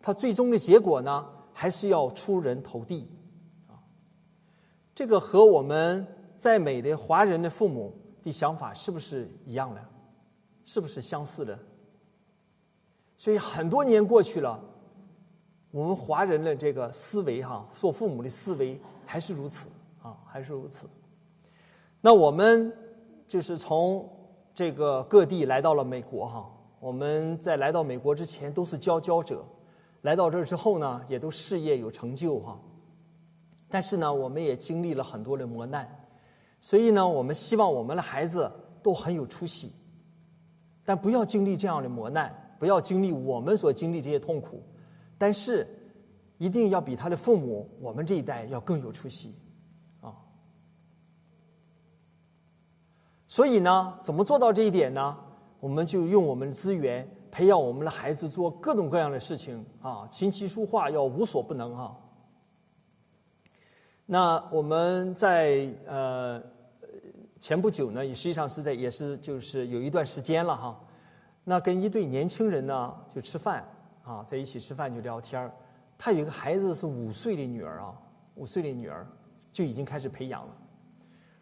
[0.00, 3.08] 他最终的结果呢，还是要出人头地
[3.66, 3.74] 啊。
[4.94, 6.06] 这个和我们
[6.38, 9.84] 在美的华人的父母的想法是不是一样的？
[10.64, 11.58] 是不是相似的？
[13.24, 14.62] 所以很多年过去了。
[15.70, 19.66] 我们华人的这个思维哈，做父母的思维还是如此
[20.02, 20.86] 啊，还是如此。
[22.02, 22.70] 那我们
[23.26, 24.06] 就是从
[24.54, 26.50] 这个各地来到了美国哈。
[26.78, 29.42] 我们在来到美国之前都是佼佼者，
[30.02, 32.60] 来到这儿之后呢，也都事业有成就哈。
[33.70, 35.88] 但是呢，我们也经历了很多的磨难，
[36.60, 39.72] 所以呢，我们希望我们的孩子都很有出息，
[40.84, 44.62] 但不要经历这样的磨难，不要经历我们所经历这些痛苦。
[45.16, 45.66] 但是，
[46.38, 49.34] 一定要比他的父母，我们这一代要更有出息，
[50.00, 50.12] 啊！
[53.26, 55.16] 所以呢，怎么做到这一点呢？
[55.60, 61.96] 我们就用我们的资源培养我们的孩子做各种各样的事情啊，琴棋书画要无所不能哈。
[64.04, 66.42] 那我们在呃
[67.38, 70.78] 前不久呢，也实际上是在也是就是有一段时间了哈。
[71.44, 73.64] 那跟一对年轻人呢就吃饭。
[74.04, 75.50] 啊，在一起吃饭就聊天。
[75.96, 77.94] 他有一个孩子是五岁的女儿啊，
[78.34, 79.06] 五岁的女儿
[79.50, 80.54] 就已经开始培养了。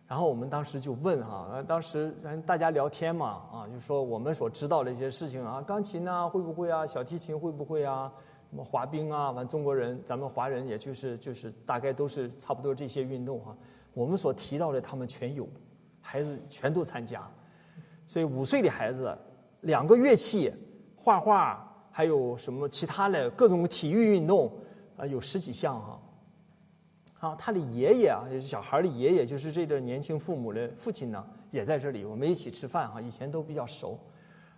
[0.07, 2.15] 然后我们当时就问哈，当时
[2.47, 8.13] 大家聊天嘛，啊，就说我们所知道的一些事情啊，钢琴啊会不会啊，小提琴会不会啊，
[8.49, 13.57] 什么滑冰啊，完中国人咱们华人也就是就是大概都是差不多这些运动哈，
[13.93, 15.49] 我们所提到的他们全有，
[16.01, 17.29] 孩子全都参加，
[18.07, 19.19] 所以五岁的孩子
[19.63, 20.53] 两个乐器，
[20.95, 24.53] 画画，还有什么其他的各种体育运动
[24.97, 26.01] 啊，有十几项哈。
[27.19, 33.99] 啊，他的爷爷啊，也是小孩的爷爷，就是这对年轻父母的父亲呢，也在这里，我们一起吃饭哈，以前都比较熟。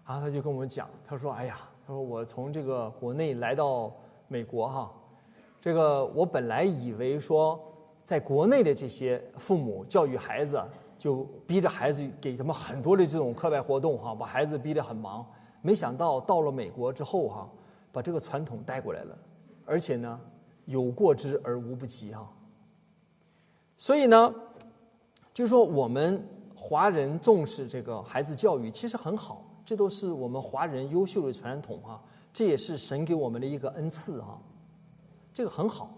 [0.06, 3.92] 然后他就跟我们讲，他说：“哎呀，他说我从这个国内来到
[4.28, 4.92] 美国哈，
[5.60, 7.60] 这个我本来以为说，
[8.02, 10.62] 在国内的这些父母教育孩子，
[11.04, 15.22] 就逼着孩子给他们很多的这种课外活动哈，把孩子逼得很忙。
[15.60, 17.46] 没想到到了美国之后哈，
[17.92, 19.18] 把这个传统带过来了，
[19.66, 20.18] 而且呢，
[20.64, 22.26] 有过之而无不及哈。”
[23.76, 24.34] 所以呢，
[25.34, 34.40] 就说我们华人重视这个孩子教育，其实很好，这都是我们华人优秀的传统哈，这也是神给我们的一个恩赐哈，
[35.34, 35.90] 这个很好。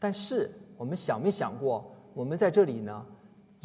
[0.00, 3.06] 但是我们想没想过，我们在这里呢，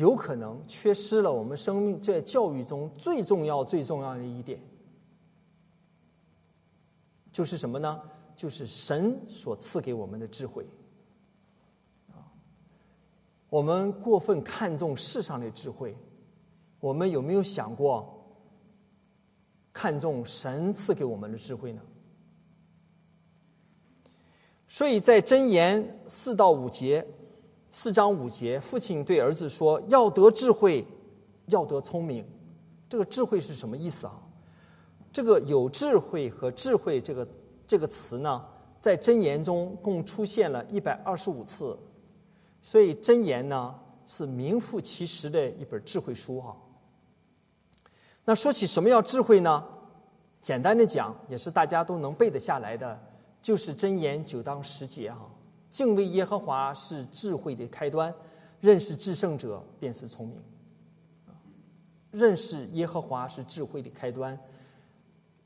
[0.02, 4.60] 有可能缺失了我们生命在教育中最重要、最重要的一点，
[7.32, 8.02] 就是什么呢？
[8.36, 10.66] 就是神所赐给我们的智慧。
[13.48, 15.96] 我们过分看重世上的智慧，
[16.80, 18.26] 我们有没有想过
[19.72, 21.82] 看重神赐给我们的智慧呢？
[24.68, 27.06] 所以在箴言四到五节，
[27.72, 30.86] 四章五节，父亲对儿子说：“要得智慧，
[31.46, 32.26] 要得聪明。”
[32.90, 34.22] 这个智慧是什么意思啊？
[35.14, 37.28] 这个有智慧和智慧这个
[37.66, 38.46] 这个词呢，
[38.82, 41.78] 在箴言中共出现了一百二十五次。
[42.62, 43.74] 所以真言呢
[44.06, 46.56] 是名副其实的一本智慧书哈。
[48.26, 49.66] 那说起什么叫智慧呢？
[50.42, 53.00] 简单的讲，也是大家都能背得下来的，
[53.42, 55.31] 就是真言九章十节哈。
[55.72, 58.14] 敬畏耶和华是智慧的开端，
[58.60, 60.38] 认识至圣者便是聪明。
[62.12, 64.38] 认识耶和华是智慧的开端，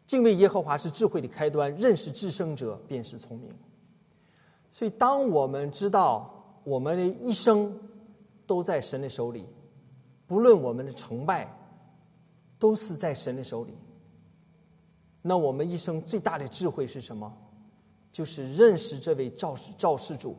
[0.06, 3.50] 敬畏耶和华是智慧的开端，认识至圣者便是聪明。
[4.74, 6.34] 所以当我们知道。
[6.66, 7.80] 我们的一生
[8.48, 9.46] 都在神的手里，
[10.26, 11.48] 不论我们的成败，
[12.58, 13.78] 都是在神的手里。
[15.22, 17.32] 那我们一生最大的智慧是什么？
[18.16, 20.38] 就是认识这位造造世主，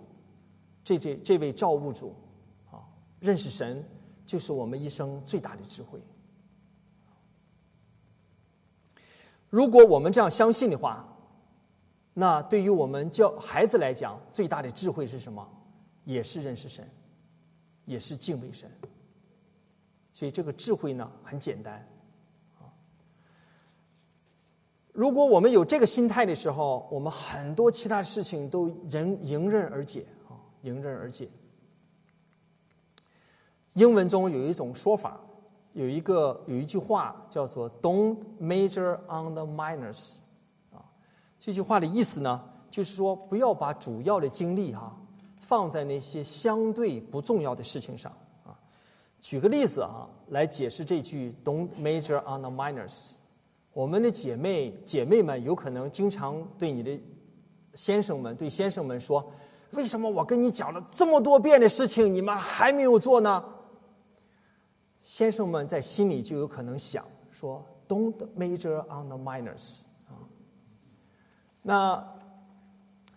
[0.82, 2.16] 这这这位造物主，
[2.70, 2.80] 啊，
[3.20, 3.86] 认识神，
[4.24, 6.00] 就是我们一生最大的智慧。
[9.50, 11.06] 如果我们这样相信的话，
[12.14, 15.46] 那对于我们教孩子来讲，最大的智慧是什么？
[16.04, 16.88] 也是认识神，
[17.84, 18.70] 也是敬畏神，
[20.14, 21.86] 所以这个智慧呢很简单，
[22.58, 22.72] 啊，
[24.96, 30.32] 如果我们有这个心态的时候，我们很多其他事情都迎迎刃而解啊，
[30.62, 31.28] 迎刃而解。
[33.74, 35.20] 英文中有一种说法，
[35.74, 40.16] 有一个有一句话叫做 “Don't major on the minors”，
[40.72, 40.80] 啊，
[41.38, 44.96] 这句话的意思呢，就是说不要把主要的精力哈。
[45.38, 48.10] 放在那些相对不重要的事情上
[48.44, 48.50] 啊。
[49.20, 53.12] 举个例子啊，来解释这句 “Don't major on the minors”。
[53.76, 56.98] 我们的姐妹姐妹们有可能经常对你的
[57.74, 59.30] 先生们对先生们说
[59.72, 63.44] ：“为什么我跟你讲了这么多遍的事情，你们还没有做呢？”
[65.02, 70.24] 先生们在心里就有可能想说：“Don't major on the minors。”啊，
[71.60, 72.12] 那。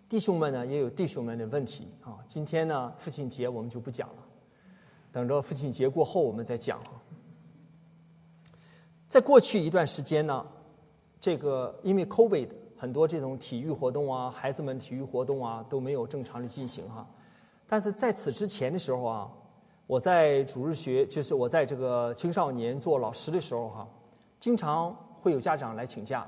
[0.09, 2.17] 弟兄们呢，也有弟兄们的问题啊。
[2.25, 4.15] 今天呢，父亲节我们就不讲了，
[5.11, 6.81] 等着父亲节过后我们再讲。
[9.09, 10.45] 在过去一段时间呢，
[11.19, 17.05] 这个因为 COVID，很多这种体育活动啊，孩子们体育活动啊都没有正常的进行哈。
[17.67, 19.31] 但是在此之前的时候啊，
[19.87, 23.87] 我在主日学，就是我在这个青少年做老师的时候哈，
[24.39, 26.25] 经常会有家长来请假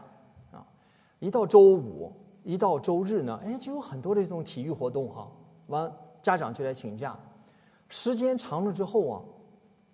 [0.51, 0.65] 啊，
[1.19, 2.11] 一到周五。
[2.43, 5.31] 一到周日呢，哎，就有很多的这种体育活动哈，
[5.67, 7.15] 完家长就来请假，
[7.87, 9.21] 时间长了之后啊，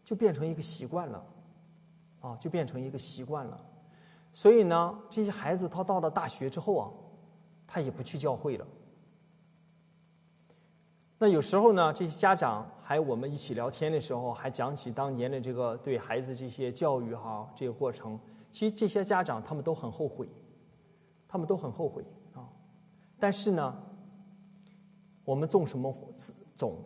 [0.02, 1.22] 就变成一个习惯了，
[2.20, 3.60] 啊，就变成一个习惯了，
[4.34, 6.92] 所以呢，这些孩子他到了大学之后啊，
[7.68, 8.68] 他也不去教会了。
[11.20, 18.20] 那有时候呢，这些家长还有我们一起聊天的时候，还讲起当年的这个对孩子这些教育哈这个过程，
[18.52, 20.30] 其实这些家长他们都很后悔，
[21.28, 22.48] 他们都很后悔啊。
[23.18, 23.76] 但是呢，
[25.24, 25.92] 我们种什么
[26.56, 26.84] 种，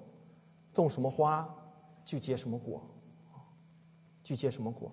[0.73, 1.47] 种什么花，
[2.05, 2.81] 就结什么果，
[4.23, 4.89] 就结什么果。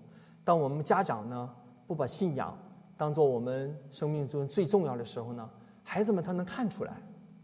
[0.48, 1.54] 当我们家长呢
[1.86, 2.56] 不把信仰
[2.96, 5.46] 当做我们生命中最重要的时候呢，
[5.82, 6.92] 孩子们他能看出来，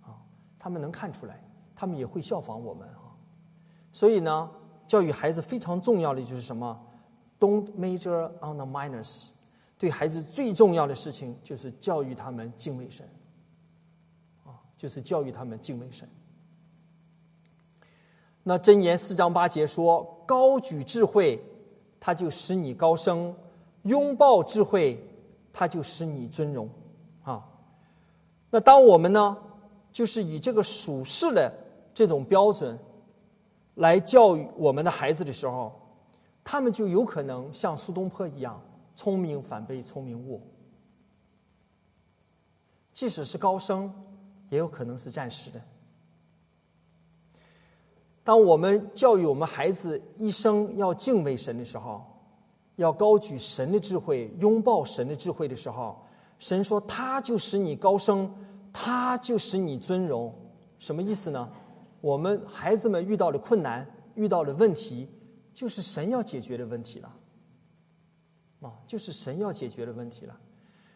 [0.00, 0.16] 啊，
[0.59, 1.38] 他们能看出来，
[1.76, 3.12] 他们也会效仿我们啊。
[3.92, 4.50] 所以呢，
[4.86, 6.80] 教育孩子非常重要的就是什么
[7.38, 9.26] ？Don't major on the minors。
[9.76, 13.07] 对孩子最重要的事情就是教育他们敬畏神，
[14.46, 16.09] 啊，就是教育他们敬畏神。
[18.42, 21.38] 那箴言四章八节说：“高举智慧，
[22.07, 23.32] 他就使你高升；
[23.84, 25.02] 拥抱智慧，
[25.55, 26.68] 他就使你尊荣。”
[27.24, 27.42] 啊，
[28.50, 29.34] 那当我们呢，
[29.90, 31.50] 就是以这个属世的
[31.94, 32.78] 这种标准
[33.76, 35.72] 来教育我们的孩子的时候，
[36.44, 38.61] 他们就有可能像苏东坡一样，
[38.94, 40.42] 聪明反被聪明误。
[42.92, 43.90] 即使是高升，
[44.50, 45.59] 也有可能是暂时的。
[48.24, 52.02] 当我们教育我们孩子一生要敬畏神的时候，
[52.76, 56.02] 要高举神的智慧，拥抱神的智慧的时候，
[56.38, 58.34] 神说他就使你高升，
[58.72, 60.34] 他就使你尊荣。
[60.78, 61.52] 什么意思呢？
[62.00, 65.08] 我们孩子们遇到的困难、遇到的问题，
[65.52, 67.16] 就是神要解决的问题了。
[68.60, 70.34] 啊，就是神要解决的问题了。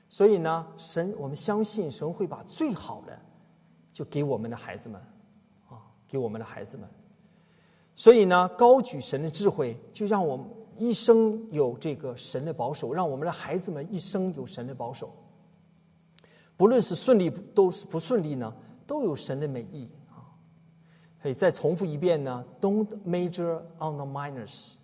[0.09, 3.19] 所以呢，神我们相信神会把最好的
[3.93, 5.01] 就给我们的孩子们，
[5.69, 5.77] 啊，
[6.07, 6.89] 给我们的孩子们。
[7.99, 10.47] 所以呢，高举神的智慧，就让我们
[10.77, 15.13] 一生有这个神的保守，让我们的孩子们一生有神的保守。
[16.57, 18.55] 不论是顺利都是不顺利呢，
[18.87, 20.31] 都有神的美意啊。
[21.21, 24.75] 可以再重复一遍呢，Don't major on the minors。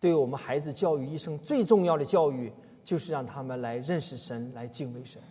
[0.00, 2.52] 对我们孩子教育一生最重要的教育，
[2.82, 5.22] 就是让他们来认识神，来敬畏神。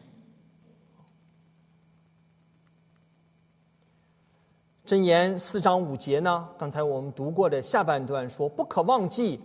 [4.85, 6.47] 箴言四章五节呢？
[6.59, 9.41] 刚才我们读过的下半段说：“不可忘记，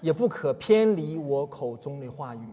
[0.00, 2.46] 也不可偏离我口中的话语。”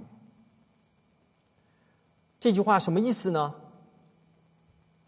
[2.41, 3.53] 这句话什么意思呢？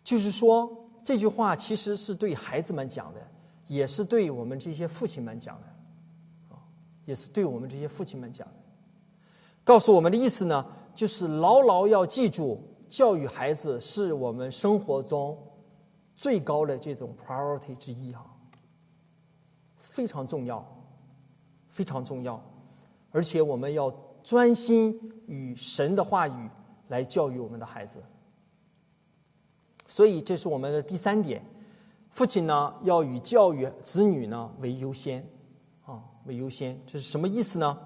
[0.04, 0.70] 就是说，
[1.04, 3.20] 这句话其实是对孩子们讲的，
[3.66, 6.62] 也是对我们这些父亲们讲的，啊，
[7.06, 8.54] 也是对我们这些父亲们讲的。
[9.64, 10.64] 告诉我们的意思呢，
[10.94, 15.36] 就是牢牢要记住，教育孩子是我们生活中。
[16.18, 18.26] 最高的这种 priority 之一哈，
[19.78, 20.66] 非常重要，
[21.70, 22.44] 非常重要，
[23.12, 23.94] 而且我们要
[24.24, 26.50] 专心与神的话语
[26.88, 28.04] 来教育我们的孩子。
[29.86, 31.40] 所以这是我们的第三点，
[32.10, 35.24] 父亲呢要以教育子女呢为优先，
[35.86, 37.78] 啊为优先，这是什么意思呢？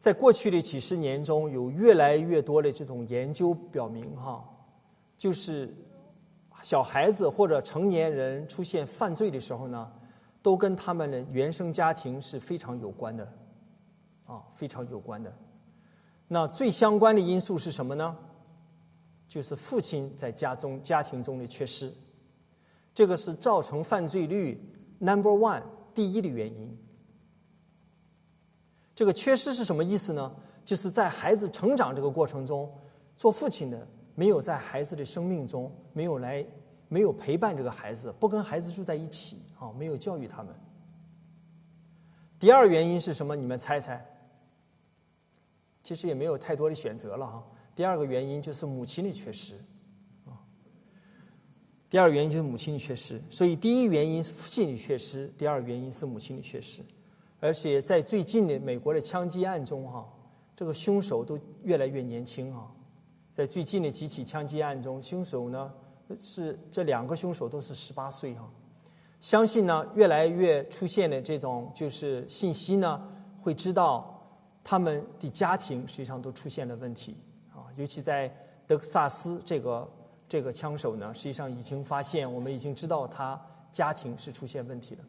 [0.00, 4.42] 在过去的几十年中，有越来越多的这种研究表明哈，
[5.18, 5.76] 就是。
[6.64, 9.92] 小孩子或者成年人出现犯罪的时候呢，
[10.40, 13.32] 都跟他们的原生家庭是非常有关的，
[14.24, 15.30] 啊，非常有关的。
[16.26, 18.16] 那最相关的因素是什么呢？
[19.28, 21.92] 就是父亲在家中家庭中的缺失，
[22.94, 24.58] 这个是造成犯罪率
[25.00, 25.62] number one
[25.92, 26.74] 第一的原因。
[28.94, 30.34] 这个缺失是什么意思呢？
[30.64, 32.72] 就是在孩子成长这个过程中，
[33.18, 33.86] 做父亲的。
[34.14, 36.44] 没有在孩子的生命中，没有来，
[36.88, 40.54] 没有陪伴这个孩子，不跟孩子住在一起，啊，没有教育他们。
[42.38, 43.34] 第二原因是什么？
[43.34, 44.04] 你们猜猜？
[45.82, 47.44] 其实也没有太多的选择了哈。
[47.74, 49.54] 第二个原因就是母亲的缺失，
[50.24, 50.38] 啊。
[51.90, 56.82] 第二原因就是母亲的缺失，所以第一原因是父亲的缺失，第二原因是母亲的缺失。
[57.40, 60.08] 而且在最近的美国的枪击案中，哈，
[60.56, 62.73] 这个凶手都越来越年轻啊。
[63.34, 65.72] 在最近的几起枪击案中，凶手呢
[66.16, 68.48] 是这两个凶手都是十八岁哈。
[69.20, 73.02] 相信呢，越来越出现的这种就是信息呢，
[73.42, 74.24] 会知道
[74.62, 77.16] 他们的家庭实际上都出现了问题
[77.52, 77.66] 啊。
[77.76, 78.32] 尤其在
[78.68, 79.88] 德克萨斯，这个
[80.28, 83.40] 这个枪手呢，实际上已经发现，我们已经知道他
[83.72, 85.02] 家庭是出现问题的。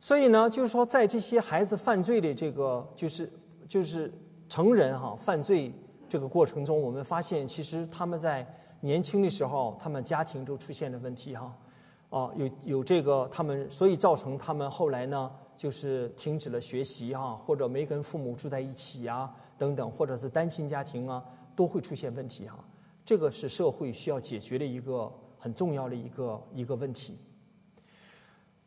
[0.00, 3.32] 所以呢，就是说，在这些孩子犯罪的这个就是
[3.68, 4.12] 就是
[4.48, 5.72] 成人哈犯罪。
[6.12, 8.46] 这个过程中，我们发现，其实他们在
[8.80, 11.56] 年轻的时候，他们家庭就出现了问题哈，
[12.10, 21.24] 啊，有有这个他们，所以造成他们后来呢，就是停止了学习哈，或者没跟父母住在一起啊，等等，或者是单亲家庭啊，
[21.56, 22.62] 都会出现问题哈。
[23.06, 27.18] 这个是社会需要解决的一个很重要的一个一个问题。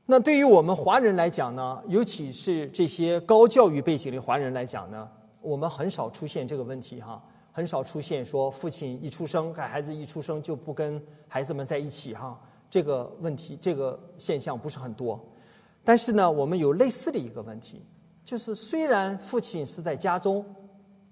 [0.08, 5.08] 那对于我们华人来讲呢，尤其是这些高教育背景的华人来讲呢，
[5.42, 7.24] 我们很少出现这个问题哈。
[7.56, 12.38] 很少出现说父亲一出生，孩子一出生就不跟孩子们在一起哈，
[12.70, 15.18] 这个问题这个现象不是很多。
[15.82, 17.82] 但是呢，我们有类似的一个问题，
[18.26, 20.46] 就是虽然父亲是在家中，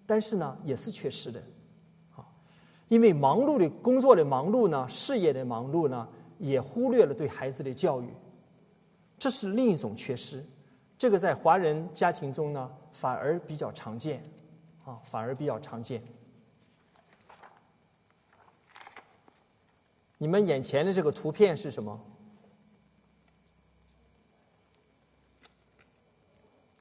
[0.05, 1.41] 但是呢，也是缺失的，
[2.13, 2.27] 啊，
[2.89, 6.05] 因为忙碌的工作的忙碌呢，事业的忙碌呢，
[6.39, 8.09] 也忽略了对孩子的教育，
[9.17, 10.43] 这是另一种缺失。
[10.97, 14.21] 这个在华人家庭中呢，反而比较常见，
[14.83, 16.03] 啊，反而比较常见。
[20.23, 21.99] 你们眼前的这个图片是什么？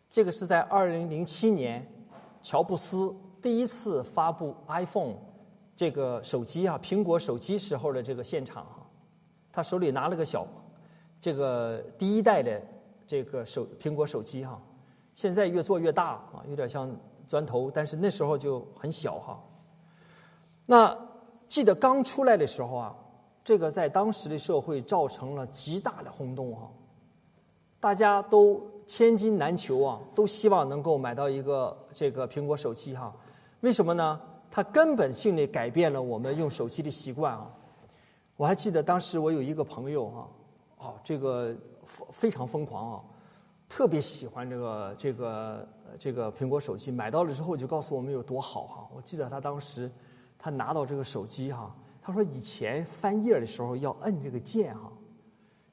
[0.08, 1.84] 这个是在二零零七年，
[2.40, 5.16] 乔布斯第一次发布 iPhone
[5.74, 8.86] 这个手机啊，苹果手机时候的这个现场啊，
[9.50, 10.46] 他手里拿了个小，
[11.20, 12.62] 这个第一代的
[13.08, 14.62] 这个手苹果手机哈，
[15.14, 16.88] 现在越做越大啊，有点像
[17.26, 19.42] 砖头，但是那时候就很小哈。
[20.64, 20.96] 那
[21.48, 22.96] 记得刚出来的时候啊，
[23.44, 26.68] 这个在当时的社会造成了极大的轰动啊，
[27.80, 28.60] 大家都。
[28.84, 33.14] 千金难求啊，都希望能够买到一个这个苹果手机哈。
[33.60, 34.20] 为什么呢？
[34.50, 37.48] 它根本性的改变了我们用手机的习惯啊。
[38.36, 40.28] 我还记得当时我有一个朋友哈，
[40.78, 41.54] 哦，这个
[42.10, 43.00] 非常疯狂啊，
[43.68, 48.88] 特别喜欢这个这个这个苹果手机，买到了之后就告诉我们有多好哈。
[48.94, 49.90] 我记得他当时
[50.36, 54.92] 他拿到这个手机哈，他说以前翻页的时候要摁这个键哈。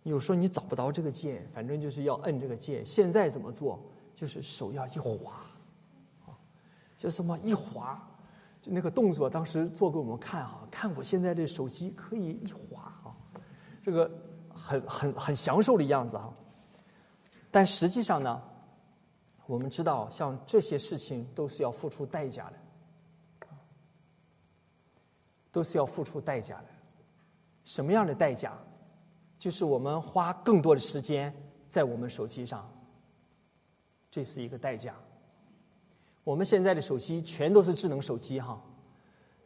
[0.04, 2.86] 有时候你找不到这个键，反正就是要摁这个键。
[2.86, 3.78] 现在怎么做？
[4.16, 5.34] 就是手要一滑，
[6.26, 6.34] 啊，
[6.98, 8.02] 就什么一滑，
[8.62, 9.30] 就那个动作。
[9.30, 13.16] 当时做给我们看啊，看我现在这手机可以一滑啊，
[13.84, 14.10] 这个
[14.54, 16.34] 很很很享受的样子啊。
[17.52, 18.42] 但实际上呢，
[19.46, 22.54] 我们知道，像这些事情都是要付出代价的，
[25.52, 26.66] 都是要付出代价的。
[27.64, 28.54] 什么样的代价？
[29.38, 31.34] 就是我们花更多的时间
[31.68, 32.70] 在我们手机上，
[34.12, 34.94] 这是一个代价。
[36.26, 38.62] 我们现在的手机全都是智能手机哈，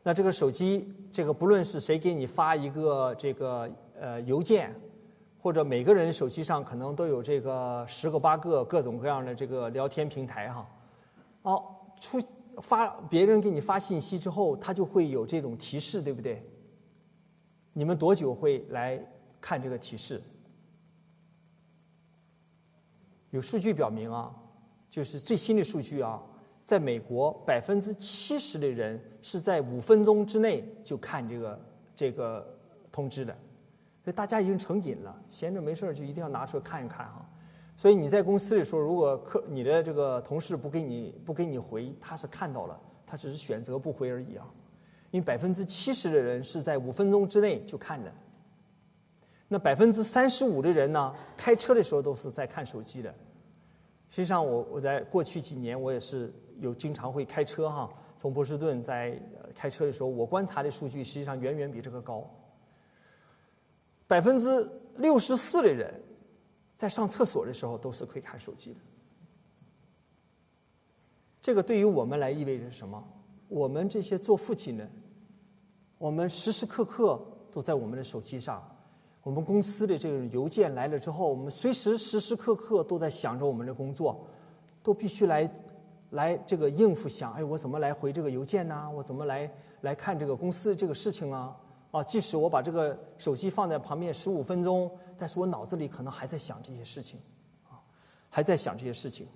[0.01, 4.74] 那这个手机，这个不论是谁给你发一个这个呃邮件，
[5.39, 10.68] 或者每个人手机上可能都有这个十个八个各种各样的这个聊天平台哈，
[11.43, 11.64] 哦，
[11.99, 12.20] 出
[12.62, 16.41] 发别人给你发信息之后，他就会有这种提示，对不对？
[17.74, 19.04] 你们多久会来？
[19.45, 20.22] 看这个提示，
[23.30, 24.34] 有数据表明啊，
[24.89, 26.24] 就是最新的数据啊，
[26.64, 32.58] 在美国百分之七十的人是在五分钟之内就看这个这个
[32.89, 33.34] 通知的，
[34.01, 37.30] 所以大家已经成瘾了，闲着没事就一定要拿出来看一看哈。
[37.84, 44.47] 所以你在公司里说，如果客你的这个同事不给你不给你回，他是看到了，他只是选择不回而已啊。
[45.11, 48.09] 因为百分之七十的人是在五分钟之内就看的。
[49.49, 53.13] 那百分之三十五的人呢，开车的时候都是在看手机的。
[54.09, 59.21] 实际上，我我在过去几年，我也是有经常会开车哈，从波士顿在
[59.53, 62.25] 开车的时候，我观察的数据实际上远远比这个高。
[64.07, 65.93] 百分之六十四的人
[66.76, 68.80] 在上厕所的时候都是可以看手机的。
[71.41, 73.03] 这个对于我们来意味着什么？
[73.49, 74.89] 我们这些做父亲的，
[75.97, 77.21] 我们时时刻刻
[77.51, 78.67] 都在我们的手机上。
[79.21, 84.26] 我们公司的这种邮件来了之后，我们随时时时刻刻都在想着我们的工作，
[84.82, 85.49] 都必须来
[86.09, 88.89] 来这个应付想，哎，我怎么来回这个邮件呢？
[88.91, 89.49] 我怎么来
[89.82, 91.55] 来看这个公司这个事情啊？
[91.94, 97.20] 啊，即使我把这个手机放在旁边十五分钟，但是我脑子里可能还在想这些事情，
[97.70, 97.78] 啊，
[98.32, 99.28] 还在想这些事情。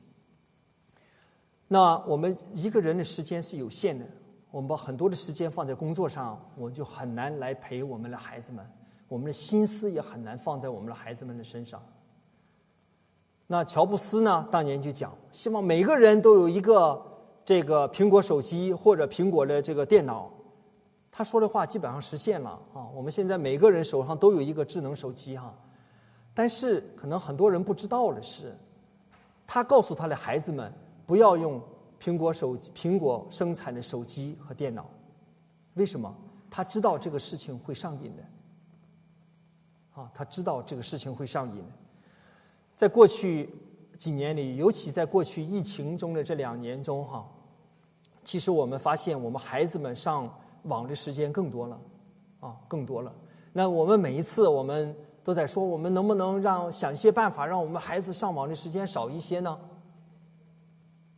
[1.67, 4.03] 那我们一个人的时间是有限的，
[4.49, 8.67] 我们把很多的时间放在工作上，我们就很难来陪我们的孩子们。
[9.07, 11.79] 我们的心思也很难放在我们的孩子们的身上。
[13.45, 14.47] 那乔布斯呢？
[14.51, 17.05] 当年就讲，希望每个人都有一个
[17.45, 20.31] 这个苹果手机或者苹果的这个电脑。
[21.17, 22.85] 他说的话基本上实现了啊！
[22.93, 25.51] 我们现在每个人手上都有一个智能手机哈。
[26.31, 28.55] 但是可能很多人不知道的是，
[29.47, 30.71] 他告诉他的孩子们
[31.07, 31.59] 不要用
[31.99, 34.87] 苹果手机苹果生产的手机和电脑。
[35.73, 36.15] 为什么？
[36.51, 38.23] 他知道这个事情会上瘾的。
[39.99, 41.63] 啊，他知道这个事情会上瘾。
[42.75, 43.49] 在过去
[43.97, 47.27] 几年里，尤其在过去疫情中的这两年中，哈，
[48.23, 50.31] 其实我们发现我们孩子们上
[50.63, 51.79] 网的时间更多了，
[52.39, 53.13] 啊，更多了。
[53.53, 59.59] 那我们每一次我们都在说，我们能不能让想一些办法，让我们孩子上网的时间少一些呢？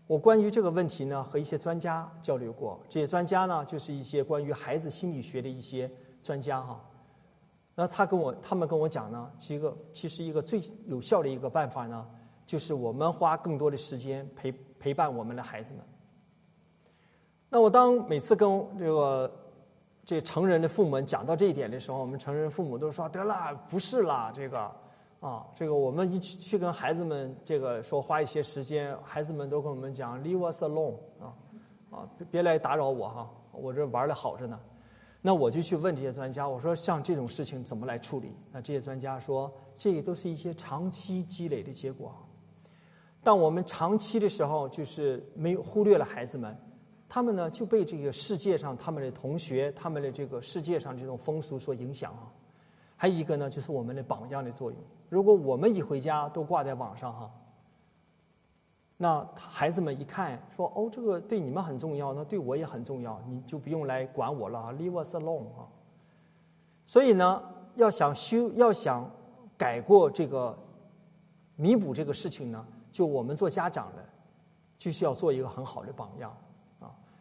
[0.08, 2.80] 我关于这个问题呢，和一些专家交流过。
[2.90, 5.92] 这些专家呢，就是一些关于孩子心理学的一些
[6.24, 6.84] 专家，哈。
[7.76, 12.08] 那他跟我他们跟我讲呢，其个其实一个最有效的一个办法呢，
[12.46, 15.84] 就是我们花更多的时间陪陪伴我们的孩子们。
[17.50, 18.48] 那我当每次跟
[18.78, 19.32] 这个
[20.06, 24.72] 这成人的父母讲到这一点的时候，我们成人父母都说得了，不是啦，这个
[25.20, 31.34] 啊，这个我们一去去跟孩子们这个说花一些时间，孩子们都跟我们讲 leave us alone 啊
[31.90, 34.60] 啊，别来打扰我哈，我这玩的好着呢。
[35.22, 38.32] 那我就去问这些专家，我说像这种事情怎么来处理？
[38.54, 42.16] 那这些专家说，这个都是一些长期积累的结果。
[43.22, 46.58] 当我们长期的时候，就是没有忽略了孩子们，
[47.10, 52.32] 他们呢就被这个世界上他们的同学、他们的这个世界上这种风俗所影响啊。
[52.96, 54.80] 还有一个呢，就是我们的榜样的作用。
[55.10, 57.30] 如果我们一回家都挂在网上哈。
[59.02, 65.64] 那孩子们一看，说：“哦，这个对你们很重要，那对我也很重要，你就不用来管我了，leave us alone 啊。”
[66.86, 67.42] 所以呢，
[67.76, 69.10] 要想修，要想
[69.58, 70.54] 改过这个，
[71.56, 74.04] 弥补这个事情呢，就我们做家长的，
[74.78, 76.36] 就需要做一个很好的榜样，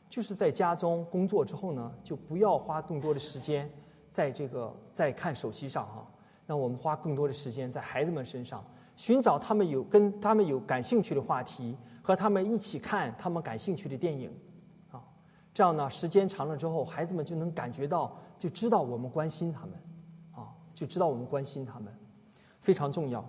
[0.08, 3.70] 就是在家中工作之后呢，就不要花更多的时间
[4.10, 6.06] 在这个在看手机上哈，
[6.46, 8.64] 那我们花更多的时间在孩子们身上。
[8.96, 14.28] 寻找他们有跟他们有感兴趣的话题，和他们一起看他们感兴趣的电影，
[14.90, 15.00] 啊，
[15.54, 19.72] 这样呢，时间长了之后，孩子们就能感觉到，就知道我们关心他们，
[20.32, 21.96] 啊，就知道我们关心他们，
[22.58, 23.24] 非常重要。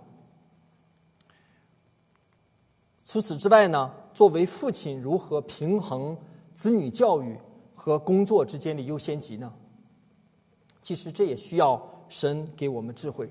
[3.04, 6.16] 除此之外呢，作为父亲，如何平衡
[6.52, 7.38] 子女教育
[7.74, 9.52] 和工作之间的优先级呢？
[10.82, 13.30] 其实这也需要神给我们智慧。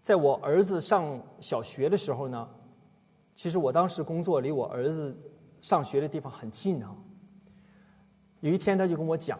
[0.00, 2.48] 在我儿子上小学的时候呢，
[3.34, 5.16] 其实我当时工作离我儿子
[5.60, 6.96] 上学的地方很近啊。
[8.40, 9.38] 有一天他就跟我讲，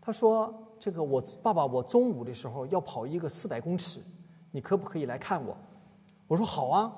[0.00, 4.00] 他说：“这个我爸爸，我中午的时候要跑一个四百公尺，
[4.52, 5.56] 你可不可以来看我？”
[6.28, 6.92] 我说：“好啊。”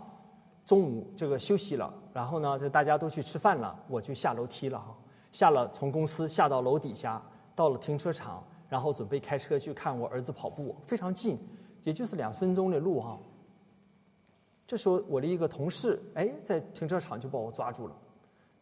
[0.68, 4.94] 中午这个休息了，然后呢，就大家都去吃饭了，我就下楼梯了哈，
[5.32, 7.22] 下了从公司下到楼底下，
[7.54, 11.38] 到了停车场，然后准备开车去看我儿子跑步，非常近。
[11.84, 13.18] 也就是两分钟的路哈。
[14.66, 17.96] 这时候我的一个同事哎，在停车场就把我抓住了，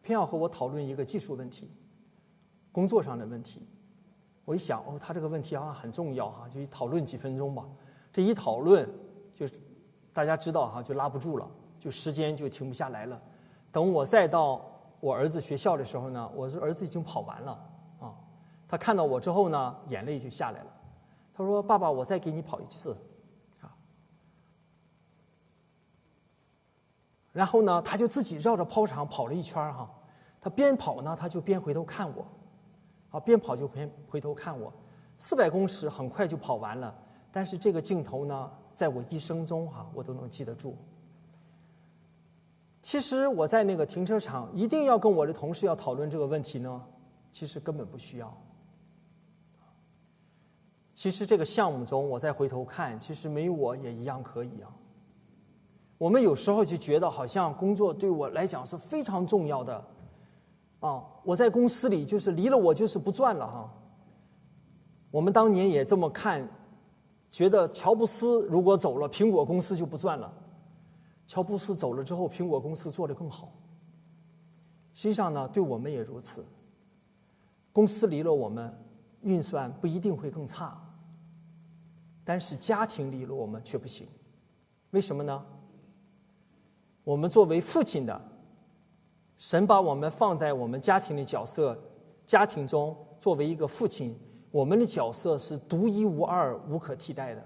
[0.01, 1.69] 偏要和我讨论一个技术问题，
[2.71, 3.67] 工作上的问题。
[4.45, 7.67] 我一想哦，他这个问题好像很重要哈，就讨论几分钟吧。
[8.13, 8.87] 这一讨论，
[9.35, 9.55] 就是
[10.13, 13.21] 大家知道哈，就拉不住了，就时间就停不下来了。
[13.71, 14.65] 等我再到
[14.99, 17.51] 我儿子学校的时候呢，我儿子已经跑完了
[17.99, 18.13] 啊。
[18.67, 20.73] 他看到我之后呢，眼泪就下来了。
[21.33, 22.97] 他说：“爸爸，我再给你跑一次
[23.61, 23.69] 啊。”
[27.31, 29.87] 然后呢，他就自己绕着操场跑了一圈哈。
[30.41, 32.25] 他边跑呢，他就边回头看我，
[33.11, 34.73] 啊，边跑就边回头看我。
[35.19, 36.95] 四百公尺很快就跑完了，
[37.31, 40.75] 但是这个镜头呢，在我一生中哈，我都能记得住。
[42.87, 46.81] 其实我在那个停车场一定要跟我的同事要讨论这个问题呢，
[47.33, 48.33] 其实根本不需要。
[50.93, 54.71] 其实这个项目中，我再回头看，其实没有我也一样可以啊。
[55.97, 59.85] 我们有时候就觉得好像工作对我来讲是非常重要的，
[60.79, 63.69] 啊，我在公司里就是离了我就是不赚了哈。
[65.11, 66.49] 我们当年也这么看，
[67.33, 70.33] 觉得乔布斯如果走了，苹果公司就不赚了。
[71.27, 73.53] 乔布斯走了之后，苹果公司做得更好。
[74.93, 76.43] 实际上呢，对我们也如此。
[77.71, 78.73] 公司离了我们，
[79.21, 80.81] 运算不一定会更差，
[82.23, 84.07] 但是家庭离了我们却不行。
[84.91, 85.45] 为什么呢？
[87.03, 88.19] 我们作为父亲的，
[89.37, 91.77] 神把我们放在我们家庭的角色，
[92.25, 94.17] 家庭中作为一个父亲，
[94.49, 97.45] 我们的角色是独一无二、无可替代的。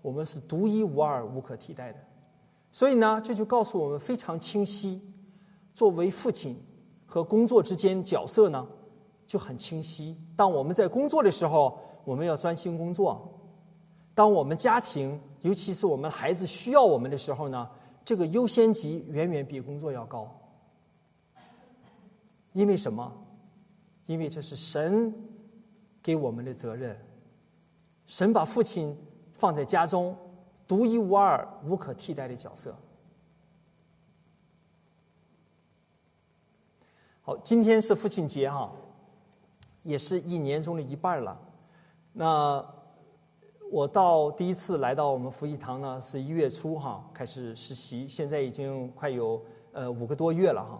[0.00, 1.98] 我们是独一无二、无可替代的，
[2.72, 5.00] 所以呢，这就告诉我们非常清晰：
[5.74, 6.56] 作为父亲
[7.04, 8.66] 和工作之间角色呢，
[9.26, 10.16] 就很清晰。
[10.34, 13.14] 当我们在工作的时候，我们要专心工作；
[14.14, 17.68] 当我们家庭，尤其是我们孩子需要我们的时候呢，
[18.04, 20.34] 这个优先级远远比工作要高，
[22.54, 23.12] 因为什么？
[24.06, 25.14] 因为这是神
[26.02, 26.98] 给我们的责任。
[28.06, 28.96] 神把父亲
[29.30, 30.14] 放在家中，
[30.72, 32.74] 独一无二、无可替代的角色。
[37.20, 38.72] 好，今天是父亲节哈，
[39.82, 41.38] 也是一年中的一半了。
[42.14, 42.64] 那。
[43.70, 49.42] 我到第一次来到我们福音堂呢，是一月初哈开始实习，现在已经快有
[49.72, 50.78] 呃五个多月了哈。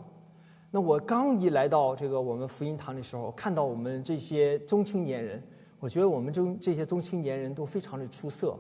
[0.71, 5.43] 那我刚一来到这个我们福音堂的时候，看到我们这些中青年人，
[5.81, 8.55] 我觉得我们中这些中青年人都非常的出色，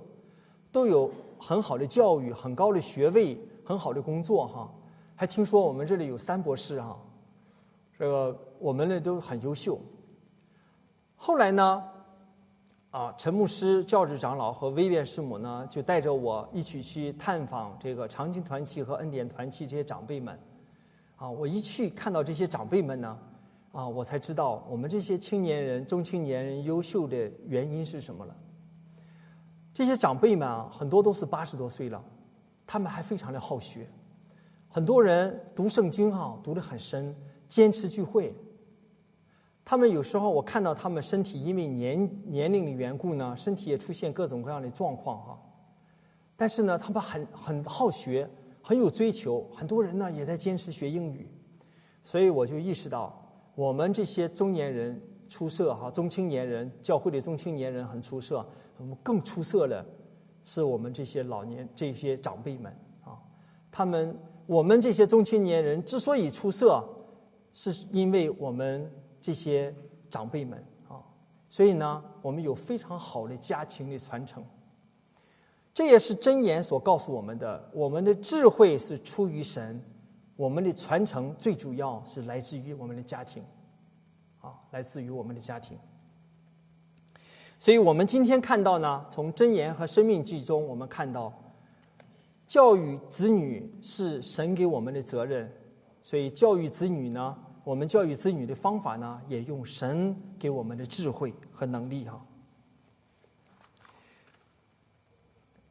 [0.72, 1.08] 都有
[1.38, 4.68] 很好的教育、很高的学位、很好的工作哈。
[5.14, 6.98] 还听说我们这里有三博士哈，
[7.96, 9.78] 这个我们呢都很优秀。
[11.14, 11.84] 后来呢，
[12.90, 20.36] 啊，陈牧师、教职长老和威廉师母呢，就带着我一起去探访这个长青团契和恩典团契这些长辈们。
[21.16, 23.18] 啊，我一去看到这些长辈们呢。
[23.70, 28.36] 啊，我才知道我们这些青年人、中青年人优秀的原因是什么了。
[29.74, 32.04] 这些长辈们啊，很多都是八十多岁了，
[32.66, 33.88] 他们还非常的好学，
[34.68, 37.16] 很多人读圣经哈，读得很深，
[37.48, 38.34] 坚持聚会。
[39.64, 45.40] 他们有时候我看到他们身体因为年年龄的缘故呢，身体也出现各种各样的状况哈。
[46.36, 48.28] 但是呢，他们很很好学，
[48.60, 51.30] 很有追求，很多人呢也在坚持学英语，
[52.02, 53.18] 所以我就意识到。
[53.54, 58.44] 我们这些中年人出色哈，中青年人教会的中青年人很出色，
[58.78, 59.84] 我们更出色的
[60.44, 63.18] 是我们这些老年这些长辈们啊，
[63.70, 66.84] 他们我们这些中青年人之所以出色，
[67.52, 69.74] 是因为我们这些
[70.10, 71.02] 长辈们啊，
[71.48, 74.44] 所以呢，我们有非常好的家庭的传承，
[75.72, 79.82] 这也是真言所告诉我们的，我们的智慧是出于神。
[80.34, 83.44] 我们的传承最主要是来自于我们的家庭，
[84.40, 85.78] 啊，来自于我们的家庭。
[87.62, 91.32] 所以我们今天看到呢，从箴言和生命记中，我们看到
[92.44, 95.48] 教育子女是神给我们的责任。
[96.02, 102.20] 所以教育子女呢，我们教育子女的方法呢，也用神给我们的智慧和能力哈。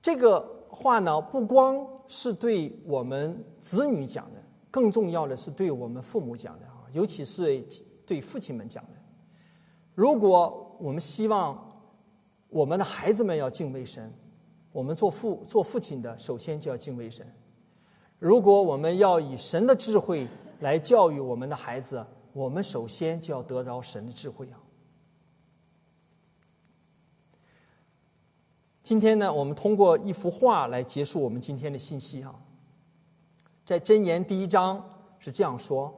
[0.02, 4.42] 这个话呢，不光是对我们子女讲的。
[4.72, 7.62] 更重要的是对我们父母讲的啊，尤其是
[8.06, 8.92] 对父亲们讲的。
[9.94, 11.68] 如果我们希望
[12.52, 14.14] 我们的孩子们要敬畏神，
[14.74, 17.26] 我们做父做父亲的首先就要敬畏神。
[18.20, 20.28] 如果我们要以神的智慧
[20.60, 24.60] 来教育我们的孩子，我们首先就要得着神的智慧啊。
[28.84, 32.36] 今天呢，我们通过一幅画来结束我们今天的信息啊。
[33.66, 34.84] 在箴言第一章
[35.20, 35.94] 是这样说：“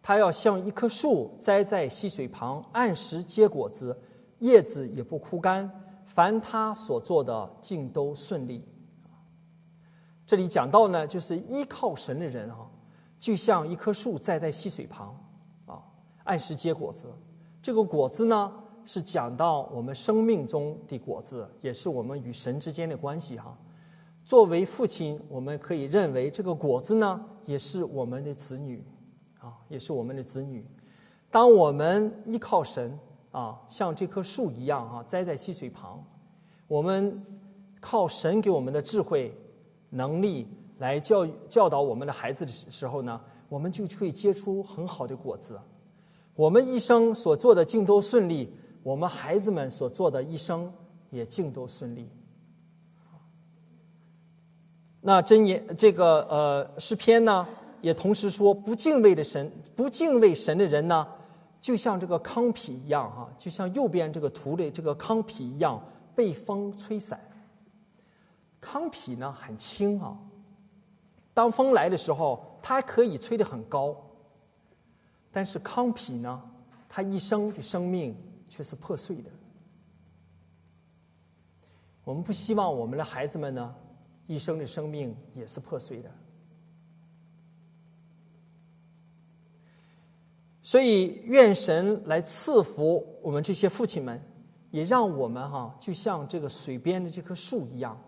[0.00, 3.98] 他要像一棵树栽在溪水旁，按时结果子，
[4.38, 5.68] 叶子也不枯干。
[6.18, 8.64] 凡他所做的，尽都顺利。”
[10.26, 12.68] 这里讲到呢，就是依靠神的人啊，
[13.20, 15.16] 就像一棵树栽在溪水旁，
[15.64, 15.80] 啊，
[16.24, 17.06] 按时结果子。
[17.62, 18.52] 这个果子呢，
[18.84, 23.56] 是讲到我们生命中的果子，也是我们与神之间的关系哈。
[24.24, 28.84] 作为父亲，我们可以认为这个果子呢，也是我们的子女，
[29.38, 30.66] 啊，也是我们的子女。
[31.30, 32.98] 当我们依靠神
[33.30, 36.02] 啊，像这棵树一样啊，栽在溪水旁，
[36.66, 37.22] 我们
[37.80, 39.32] 靠神给我们的智慧、
[39.90, 40.46] 能力
[40.78, 45.60] 来教育教导我们的孩子的时候呢，我们就会结出很好的果子。
[46.34, 48.52] 我们一生所做的尽都顺利，
[48.82, 50.72] 我们孩子们所做的一生
[51.10, 52.08] 也尽都顺利。
[55.00, 57.46] 那真言这个呃诗篇呢，
[57.80, 61.06] 也同时说不敬畏的神，不敬畏神的人呢，
[61.60, 65.82] 就像这个糠皮一样哈，就像右边这个图的这个糠皮一样
[66.14, 67.20] 被风吹散。
[68.60, 70.16] 糠皮呢很轻啊，
[71.34, 73.96] 当风来的时候，它还可以吹得很高。
[75.30, 76.42] 但是糠皮呢，
[76.88, 78.16] 它一生的生命
[78.48, 79.30] 却是破碎的。
[82.04, 83.74] 我们不希望我们的孩子们呢。
[84.30, 86.10] 一生的生命也是破碎的，
[90.68, 94.22] 所以愿神来赐福我们这些父亲们，
[94.70, 97.98] 也让我们哈就像这个水边的这棵树一样，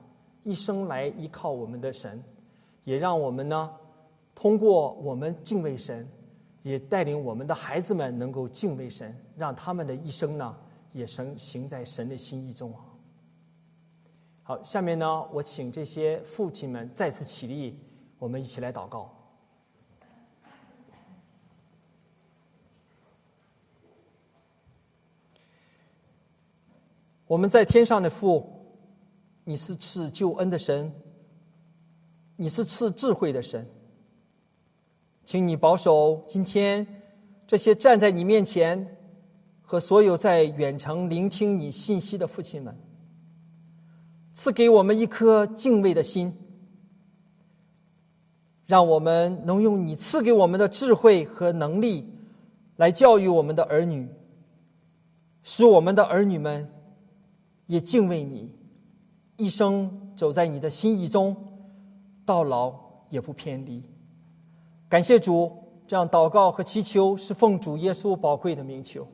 [0.42, 2.22] 一生来依靠我们的神，
[2.84, 3.70] 也让我们呢
[4.34, 6.06] 通过我们敬畏神，
[6.62, 10.54] 也带领我们的孩子们能够敬畏神，让他们的一生呢
[10.92, 12.84] 也神行在神的心意中啊。
[14.42, 17.80] 好，下面呢，我请这些父亲们再次起立，
[18.18, 19.16] 我们一起来祷告。
[27.30, 28.44] 我们在天上的父，
[29.44, 30.92] 你是赐救恩的神，
[32.34, 33.64] 你是赐智慧的神，
[35.24, 36.84] 请你保守今天
[37.46, 38.96] 这些站在你面前
[39.62, 42.76] 和所有在远程聆听你信息的父亲们。
[44.34, 46.36] 赐给我们一颗敬畏的心，
[48.66, 52.12] 让我们能用你赐给我们的智慧和能力，
[52.74, 54.08] 来教育我们的儿女，
[55.44, 56.68] 使我们的儿女们
[57.70, 58.50] 也敬畏你，
[59.36, 61.36] 一生走在你的心意中，
[62.26, 62.74] 到老
[63.08, 63.80] 也不偏离。
[64.88, 65.52] 感谢主，
[65.86, 69.06] 这样祷告和祈求是奉主耶稣宝贵的名求。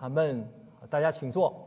[0.00, 0.48] 阿门。
[0.88, 1.65] 大家请坐。